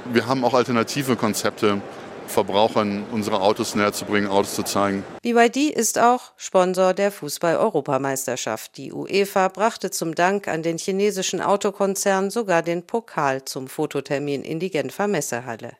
Wir 0.05 0.27
haben 0.27 0.45
auch 0.45 0.53
alternative 0.53 1.15
Konzepte 1.15 1.81
Verbrauchern 2.27 3.05
unsere 3.11 3.41
Autos 3.41 3.75
näher 3.75 3.93
zu 3.93 4.05
bringen, 4.05 4.27
Autos 4.27 4.55
zu 4.55 4.63
zeigen. 4.63 5.03
BYD 5.21 5.71
ist 5.71 5.99
auch 5.99 6.33
Sponsor 6.37 6.93
der 6.93 7.11
Fußball-Europameisterschaft. 7.11 8.77
Die 8.77 8.91
UEFA 8.93 9.47
brachte 9.47 9.91
zum 9.91 10.15
Dank 10.15 10.47
an 10.47 10.63
den 10.63 10.77
chinesischen 10.77 11.41
Autokonzern 11.41 12.29
sogar 12.29 12.61
den 12.61 12.85
Pokal 12.85 13.45
zum 13.45 13.67
Fototermin 13.67 14.43
in 14.43 14.59
die 14.59 14.69
Genfer 14.69 15.07
Messehalle. 15.07 15.71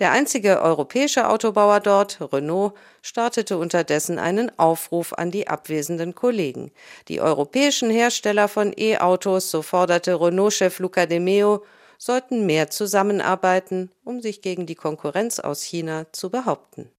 Der 0.00 0.12
einzige 0.12 0.60
europäische 0.60 1.28
Autobauer 1.28 1.80
dort, 1.80 2.18
Renault, 2.32 2.74
startete 3.00 3.58
unterdessen 3.58 4.18
einen 4.18 4.56
Aufruf 4.58 5.12
an 5.12 5.30
die 5.30 5.48
abwesenden 5.48 6.14
Kollegen. 6.14 6.72
Die 7.08 7.20
europäischen 7.20 7.90
Hersteller 7.90 8.48
von 8.48 8.72
E-Autos, 8.76 9.50
so 9.50 9.62
forderte 9.62 10.20
Renault-Chef 10.20 10.78
Luca 10.78 11.06
de 11.06 11.20
Meo, 11.20 11.64
sollten 12.04 12.46
mehr 12.46 12.68
zusammenarbeiten, 12.68 13.90
um 14.02 14.20
sich 14.20 14.42
gegen 14.42 14.66
die 14.66 14.74
Konkurrenz 14.74 15.38
aus 15.38 15.62
China 15.62 16.06
zu 16.10 16.30
behaupten. 16.30 16.90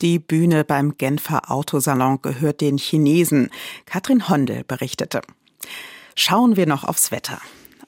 Die 0.00 0.20
Bühne 0.20 0.64
beim 0.64 0.96
Genfer 0.96 1.50
Autosalon 1.50 2.22
gehört 2.22 2.60
den 2.60 2.78
Chinesen. 2.78 3.50
Katrin 3.86 4.28
Hondel 4.28 4.62
berichtete. 4.62 5.20
Schauen 6.14 6.54
wir 6.54 6.66
noch 6.66 6.84
aufs 6.84 7.10
Wetter. 7.10 7.40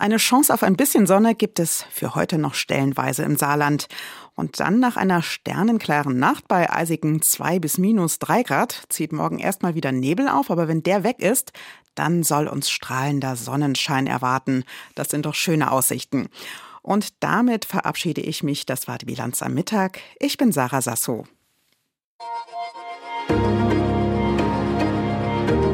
Eine 0.02 0.16
Chance 0.16 0.52
auf 0.52 0.64
ein 0.64 0.74
bisschen 0.74 1.06
Sonne 1.06 1.36
gibt 1.36 1.60
es 1.60 1.84
für 1.92 2.16
heute 2.16 2.36
noch 2.36 2.54
stellenweise 2.54 3.22
im 3.22 3.36
Saarland. 3.36 3.86
Und 4.34 4.58
dann 4.58 4.80
nach 4.80 4.96
einer 4.96 5.22
sternenklaren 5.22 6.18
Nacht 6.18 6.48
bei 6.48 6.68
eisigen 6.68 7.22
2 7.22 7.60
bis 7.60 7.78
minus 7.78 8.18
3 8.18 8.42
Grad 8.42 8.82
zieht 8.88 9.12
morgen 9.12 9.38
erstmal 9.38 9.76
wieder 9.76 9.92
Nebel 9.92 10.26
auf, 10.26 10.50
aber 10.50 10.66
wenn 10.66 10.82
der 10.82 11.04
weg 11.04 11.20
ist, 11.20 11.52
dann 11.94 12.24
soll 12.24 12.48
uns 12.48 12.68
strahlender 12.68 13.36
Sonnenschein 13.36 14.08
erwarten. 14.08 14.64
Das 14.96 15.08
sind 15.08 15.24
doch 15.24 15.36
schöne 15.36 15.70
Aussichten. 15.70 16.26
Und 16.82 17.22
damit 17.22 17.64
verabschiede 17.64 18.22
ich 18.22 18.42
mich. 18.42 18.66
Das 18.66 18.88
war 18.88 18.98
die 18.98 19.06
Bilanz 19.06 19.40
am 19.40 19.54
Mittag. 19.54 20.00
Ich 20.18 20.36
bin 20.36 20.50
Sarah 20.50 20.82
Sasso. 20.82 21.28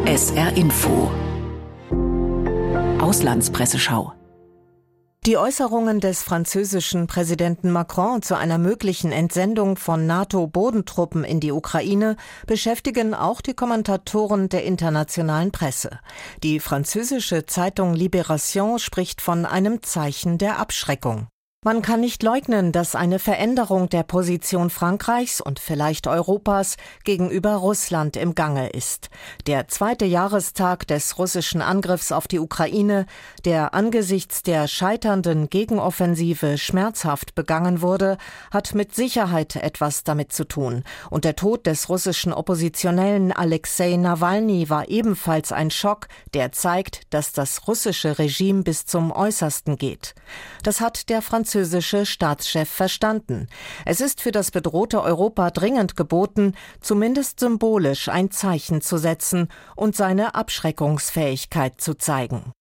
SR 0.05 0.55
Info 0.55 1.11
Auslandspresseschau 3.01 4.18
die 5.29 5.37
Äußerungen 5.37 6.01
des 6.01 6.23
französischen 6.23 7.07
Präsidenten 7.07 7.71
Macron 7.71 8.23
zu 8.23 8.35
einer 8.35 8.57
möglichen 8.57 9.13
Entsendung 9.13 9.77
von 9.77 10.07
NATO-Bodentruppen 10.07 11.23
in 11.23 11.39
die 11.39 11.53
Ukraine 11.53 12.17
beschäftigen 12.47 13.13
auch 13.13 13.43
die 13.43 13.53
Kommentatoren 13.53 14.49
der 14.49 14.65
internationalen 14.65 15.53
Presse. 15.53 16.01
Die 16.43 16.61
französische 16.61 17.45
Zeitung 17.45 17.93
Libération 17.93 18.79
spricht 18.79 19.21
von 19.21 19.45
einem 19.45 19.83
Zeichen 19.83 20.39
der 20.39 20.59
Abschreckung. 20.59 21.27
Man 21.65 21.83
kann 21.83 21.99
nicht 21.99 22.23
leugnen, 22.23 22.71
dass 22.71 22.95
eine 22.95 23.19
Veränderung 23.19 23.89
der 23.89 24.05
Position 24.05 24.71
Frankreichs 24.71 25.41
und 25.41 25.59
vielleicht 25.59 26.07
Europas 26.07 26.77
gegenüber 27.03 27.57
Russland 27.57 28.17
im 28.17 28.37
Gange 28.37 28.69
ist. 28.69 29.11
Der 29.49 29.67
zweite 29.67 30.05
Jahrestag 30.05 30.87
des 30.87 31.19
russischen 31.19 31.61
Angriffs 31.61 32.13
auf 32.13 32.29
die 32.29 32.39
Ukraine, 32.39 33.07
der 33.45 33.75
angesichts 33.75 34.45
der 34.45 34.69
scheiternden 34.69 35.51
Gegenoffensive 35.51 36.59
schmerzhaft 36.59 37.35
begangen 37.35 37.83
wurde, 37.83 38.19
hat 38.53 38.77
mit 38.77 38.95
Sicherheit 38.95 39.57
etwas 39.57 40.05
damit 40.05 40.33
zu 40.33 40.45
tun. 40.45 40.85
Und 41.11 41.25
der 41.25 41.35
Tod 41.35 41.67
des 41.67 41.89
russischen 41.89 42.33
Oppositionellen 42.33 43.33
Alexei 43.33 43.97
Nawalny 43.97 44.71
war 44.71 44.89
ebenfalls 44.89 45.51
ein 45.51 45.73
Schock, 45.73 46.07
der 46.35 46.53
zeigt, 46.53 47.13
dass 47.13 47.33
das 47.33 47.67
russische 47.67 48.21
Regime 48.21 48.63
bis 48.63 48.87
zum 48.87 49.11
Äußersten 49.11 49.77
geht. 49.77 50.15
Das 50.63 50.81
hat 50.81 51.09
der 51.09 51.21
französische 51.49 52.05
Staatschef 52.05 52.69
verstanden. 52.69 53.47
Es 53.87 54.03
ist 54.03 54.21
für 54.21 54.33
das 54.33 54.51
bedrohte 54.51 55.03
Europa 55.03 55.51
dringend 55.51 55.97
geboten, 55.97 56.53
zumindest 56.83 57.41
symbolisch 57.41 58.11
ein 58.11 58.31
Zeichen 58.31 58.83
zu 58.83 58.99
setzen 58.99 59.49
und 59.75 59.97
seine 59.97 60.35
Abschreckungsfähigkeit 60.35 61.81
zu 61.81 61.95
zeigen. 61.95 62.53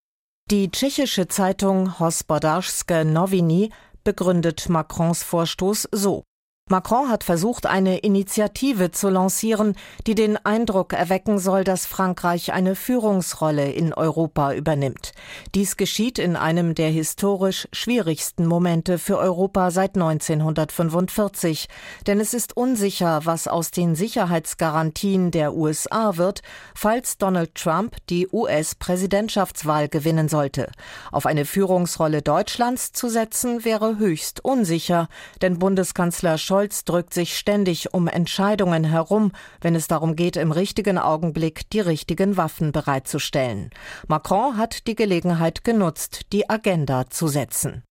Die 0.50 0.72
tschechische 0.72 1.28
Zeitung 1.28 2.00
Hospodářské 2.00 3.04
Noviny 3.04 3.72
begründet 4.06 4.70
Macrons 4.70 5.22
Vorstoß 5.22 5.90
so. 5.92 6.24
Macron 6.70 7.08
hat 7.08 7.24
versucht, 7.24 7.66
eine 7.66 8.00
Initiative 8.00 8.92
zu 8.92 9.08
lancieren, 9.08 9.74
die 10.06 10.16
den 10.16 10.36
Eindruck 10.46 10.92
erwecken 10.92 11.40
soll, 11.40 11.64
dass 11.64 11.86
Frankreich 11.86 12.52
eine 12.52 12.76
Führungsrolle 12.76 13.72
in 13.72 13.94
Europa 13.94 14.52
übernimmt. 14.52 15.14
Dies 15.56 15.78
geschieht 15.78 16.20
in 16.20 16.36
einem 16.36 16.76
der 16.76 16.90
historisch 16.90 17.70
schwierigsten 17.72 18.46
Momente 18.46 18.98
für 18.98 19.18
Europa 19.18 19.72
seit 19.72 19.96
1945, 19.96 21.70
denn 22.06 22.20
es 22.20 22.34
ist 22.34 22.58
unsicher, 22.58 23.22
was 23.24 23.48
aus 23.48 23.72
den 23.72 23.96
Sicherheitsgarantien 23.96 25.32
der 25.32 25.54
USA 25.54 26.18
wird, 26.18 26.42
falls 26.76 27.18
Donald 27.18 27.56
Trump 27.56 27.96
die 28.10 28.28
US-Präsidentschaftswahl 28.30 29.88
gewinnen 29.88 30.28
sollte. 30.28 30.70
Auf 31.14 31.28
eine 31.28 31.46
Führungsrolle 31.46 32.22
Deutschlands 32.22 32.92
zu 32.92 33.08
setzen 33.08 33.64
wäre 33.64 34.00
höchst 34.00 34.44
unsicher, 34.44 35.08
denn 35.42 35.60
Bundeskanzler 35.60 36.38
Scholz 36.38 36.57
Scholz 36.58 36.86
drückt 36.86 37.14
sich 37.14 37.38
ständig 37.38 37.94
um 37.94 38.08
Entscheidungen 38.08 38.84
herum, 38.84 39.32
wenn 39.62 39.76
es 39.76 39.88
darum 39.88 40.16
geht, 40.16 40.38
im 40.38 40.52
richtigen 40.52 40.98
Augenblick 40.98 41.70
die 41.70 41.82
richtigen 41.82 42.36
Waffen 42.36 42.72
bereitzustellen. 42.72 43.70
Macron 44.08 44.58
hat 44.58 44.88
die 44.88 44.96
Gelegenheit 44.96 45.64
genutzt, 45.64 46.22
die 46.34 46.50
Agenda 46.50 47.12
zu 47.12 47.28
setzen. 47.28 47.84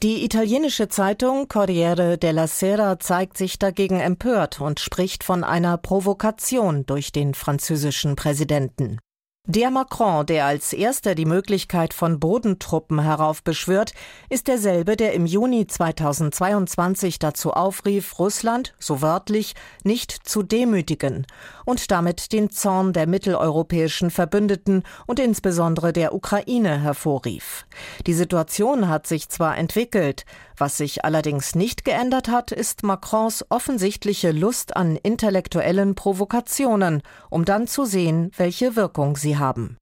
Die 0.00 0.24
italienische 0.24 0.86
Zeitung 0.86 1.48
Corriere 1.48 2.16
della 2.16 2.46
Sera 2.46 3.00
zeigt 3.00 3.36
sich 3.36 3.58
dagegen 3.58 3.98
empört 3.98 4.60
und 4.60 4.78
spricht 4.78 5.24
von 5.24 5.42
einer 5.42 5.76
Provokation 5.76 6.86
durch 6.86 7.10
den 7.10 7.34
französischen 7.34 8.14
Präsidenten. 8.14 9.00
Der 9.46 9.70
Macron, 9.70 10.24
der 10.24 10.46
als 10.46 10.72
erster 10.72 11.14
die 11.14 11.26
Möglichkeit 11.26 11.92
von 11.92 12.18
Bodentruppen 12.18 13.02
heraufbeschwört, 13.02 13.92
ist 14.30 14.48
derselbe, 14.48 14.96
der 14.96 15.12
im 15.12 15.26
Juni 15.26 15.66
2022 15.66 17.18
dazu 17.18 17.52
aufrief, 17.52 18.18
Russland, 18.18 18.74
so 18.78 19.02
wörtlich, 19.02 19.54
nicht 19.82 20.12
zu 20.12 20.42
demütigen 20.42 21.26
und 21.66 21.90
damit 21.90 22.32
den 22.32 22.48
Zorn 22.48 22.94
der 22.94 23.06
mitteleuropäischen 23.06 24.10
Verbündeten 24.10 24.82
und 25.04 25.20
insbesondere 25.20 25.92
der 25.92 26.14
Ukraine 26.14 26.80
hervorrief. 26.80 27.66
Die 28.06 28.14
Situation 28.14 28.88
hat 28.88 29.06
sich 29.06 29.28
zwar 29.28 29.58
entwickelt, 29.58 30.24
was 30.56 30.76
sich 30.76 31.04
allerdings 31.04 31.54
nicht 31.54 31.84
geändert 31.84 32.28
hat, 32.28 32.52
ist 32.52 32.82
Macrons 32.82 33.44
offensichtliche 33.48 34.30
Lust 34.30 34.76
an 34.76 34.96
intellektuellen 34.96 35.94
Provokationen, 35.94 37.02
um 37.30 37.44
dann 37.44 37.66
zu 37.66 37.84
sehen, 37.84 38.30
welche 38.36 38.76
Wirkung 38.76 39.16
sie 39.16 39.38
haben. 39.38 39.78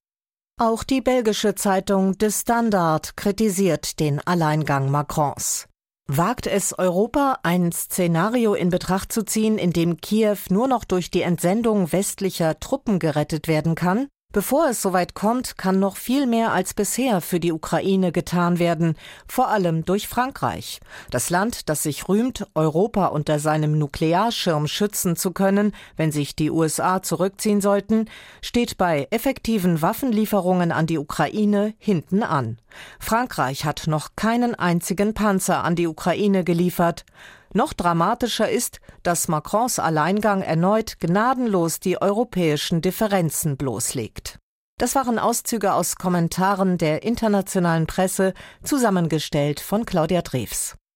Auch 0.60 0.84
die 0.84 1.00
belgische 1.00 1.54
Zeitung 1.54 2.18
De 2.18 2.30
Standard 2.30 3.16
kritisiert 3.16 3.98
den 4.00 4.20
Alleingang 4.26 4.90
Macrons. 4.90 5.66
Wagt 6.06 6.46
es 6.46 6.78
Europa, 6.78 7.38
ein 7.42 7.72
Szenario 7.72 8.54
in 8.54 8.68
Betracht 8.68 9.12
zu 9.12 9.24
ziehen, 9.24 9.56
in 9.56 9.72
dem 9.72 9.98
Kiew 9.98 10.36
nur 10.50 10.68
noch 10.68 10.84
durch 10.84 11.10
die 11.10 11.22
Entsendung 11.22 11.90
westlicher 11.92 12.60
Truppen 12.60 12.98
gerettet 12.98 13.48
werden 13.48 13.74
kann? 13.74 14.08
Bevor 14.32 14.70
es 14.70 14.80
soweit 14.80 15.12
kommt, 15.12 15.58
kann 15.58 15.78
noch 15.78 15.98
viel 15.98 16.26
mehr 16.26 16.52
als 16.52 16.72
bisher 16.72 17.20
für 17.20 17.38
die 17.38 17.52
Ukraine 17.52 18.12
getan 18.12 18.58
werden, 18.58 18.96
vor 19.28 19.48
allem 19.48 19.84
durch 19.84 20.08
Frankreich. 20.08 20.80
Das 21.10 21.28
Land, 21.28 21.68
das 21.68 21.82
sich 21.82 22.08
rühmt, 22.08 22.46
Europa 22.54 23.08
unter 23.08 23.38
seinem 23.38 23.76
Nuklearschirm 23.76 24.68
schützen 24.68 25.16
zu 25.16 25.32
können, 25.32 25.74
wenn 25.98 26.12
sich 26.12 26.34
die 26.34 26.50
USA 26.50 27.02
zurückziehen 27.02 27.60
sollten, 27.60 28.06
steht 28.40 28.78
bei 28.78 29.06
effektiven 29.10 29.82
Waffenlieferungen 29.82 30.72
an 30.72 30.86
die 30.86 30.98
Ukraine 30.98 31.74
hinten 31.78 32.22
an. 32.22 32.56
Frankreich 32.98 33.66
hat 33.66 33.82
noch 33.86 34.16
keinen 34.16 34.54
einzigen 34.54 35.12
Panzer 35.12 35.62
an 35.62 35.76
die 35.76 35.86
Ukraine 35.86 36.42
geliefert. 36.42 37.04
Noch 37.54 37.72
dramatischer 37.72 38.48
ist, 38.48 38.80
dass 39.02 39.28
Macrons 39.28 39.78
Alleingang 39.78 40.42
erneut 40.42 40.98
gnadenlos 41.00 41.80
die 41.80 42.00
europäischen 42.00 42.80
Differenzen 42.80 43.56
bloßlegt. 43.56 44.38
Das 44.78 44.94
waren 44.94 45.18
Auszüge 45.18 45.74
aus 45.74 45.96
Kommentaren 45.96 46.78
der 46.78 47.02
internationalen 47.02 47.86
Presse, 47.86 48.32
zusammengestellt 48.62 49.60
von 49.60 49.84
Claudia 49.84 50.22
Drews. 50.22 50.76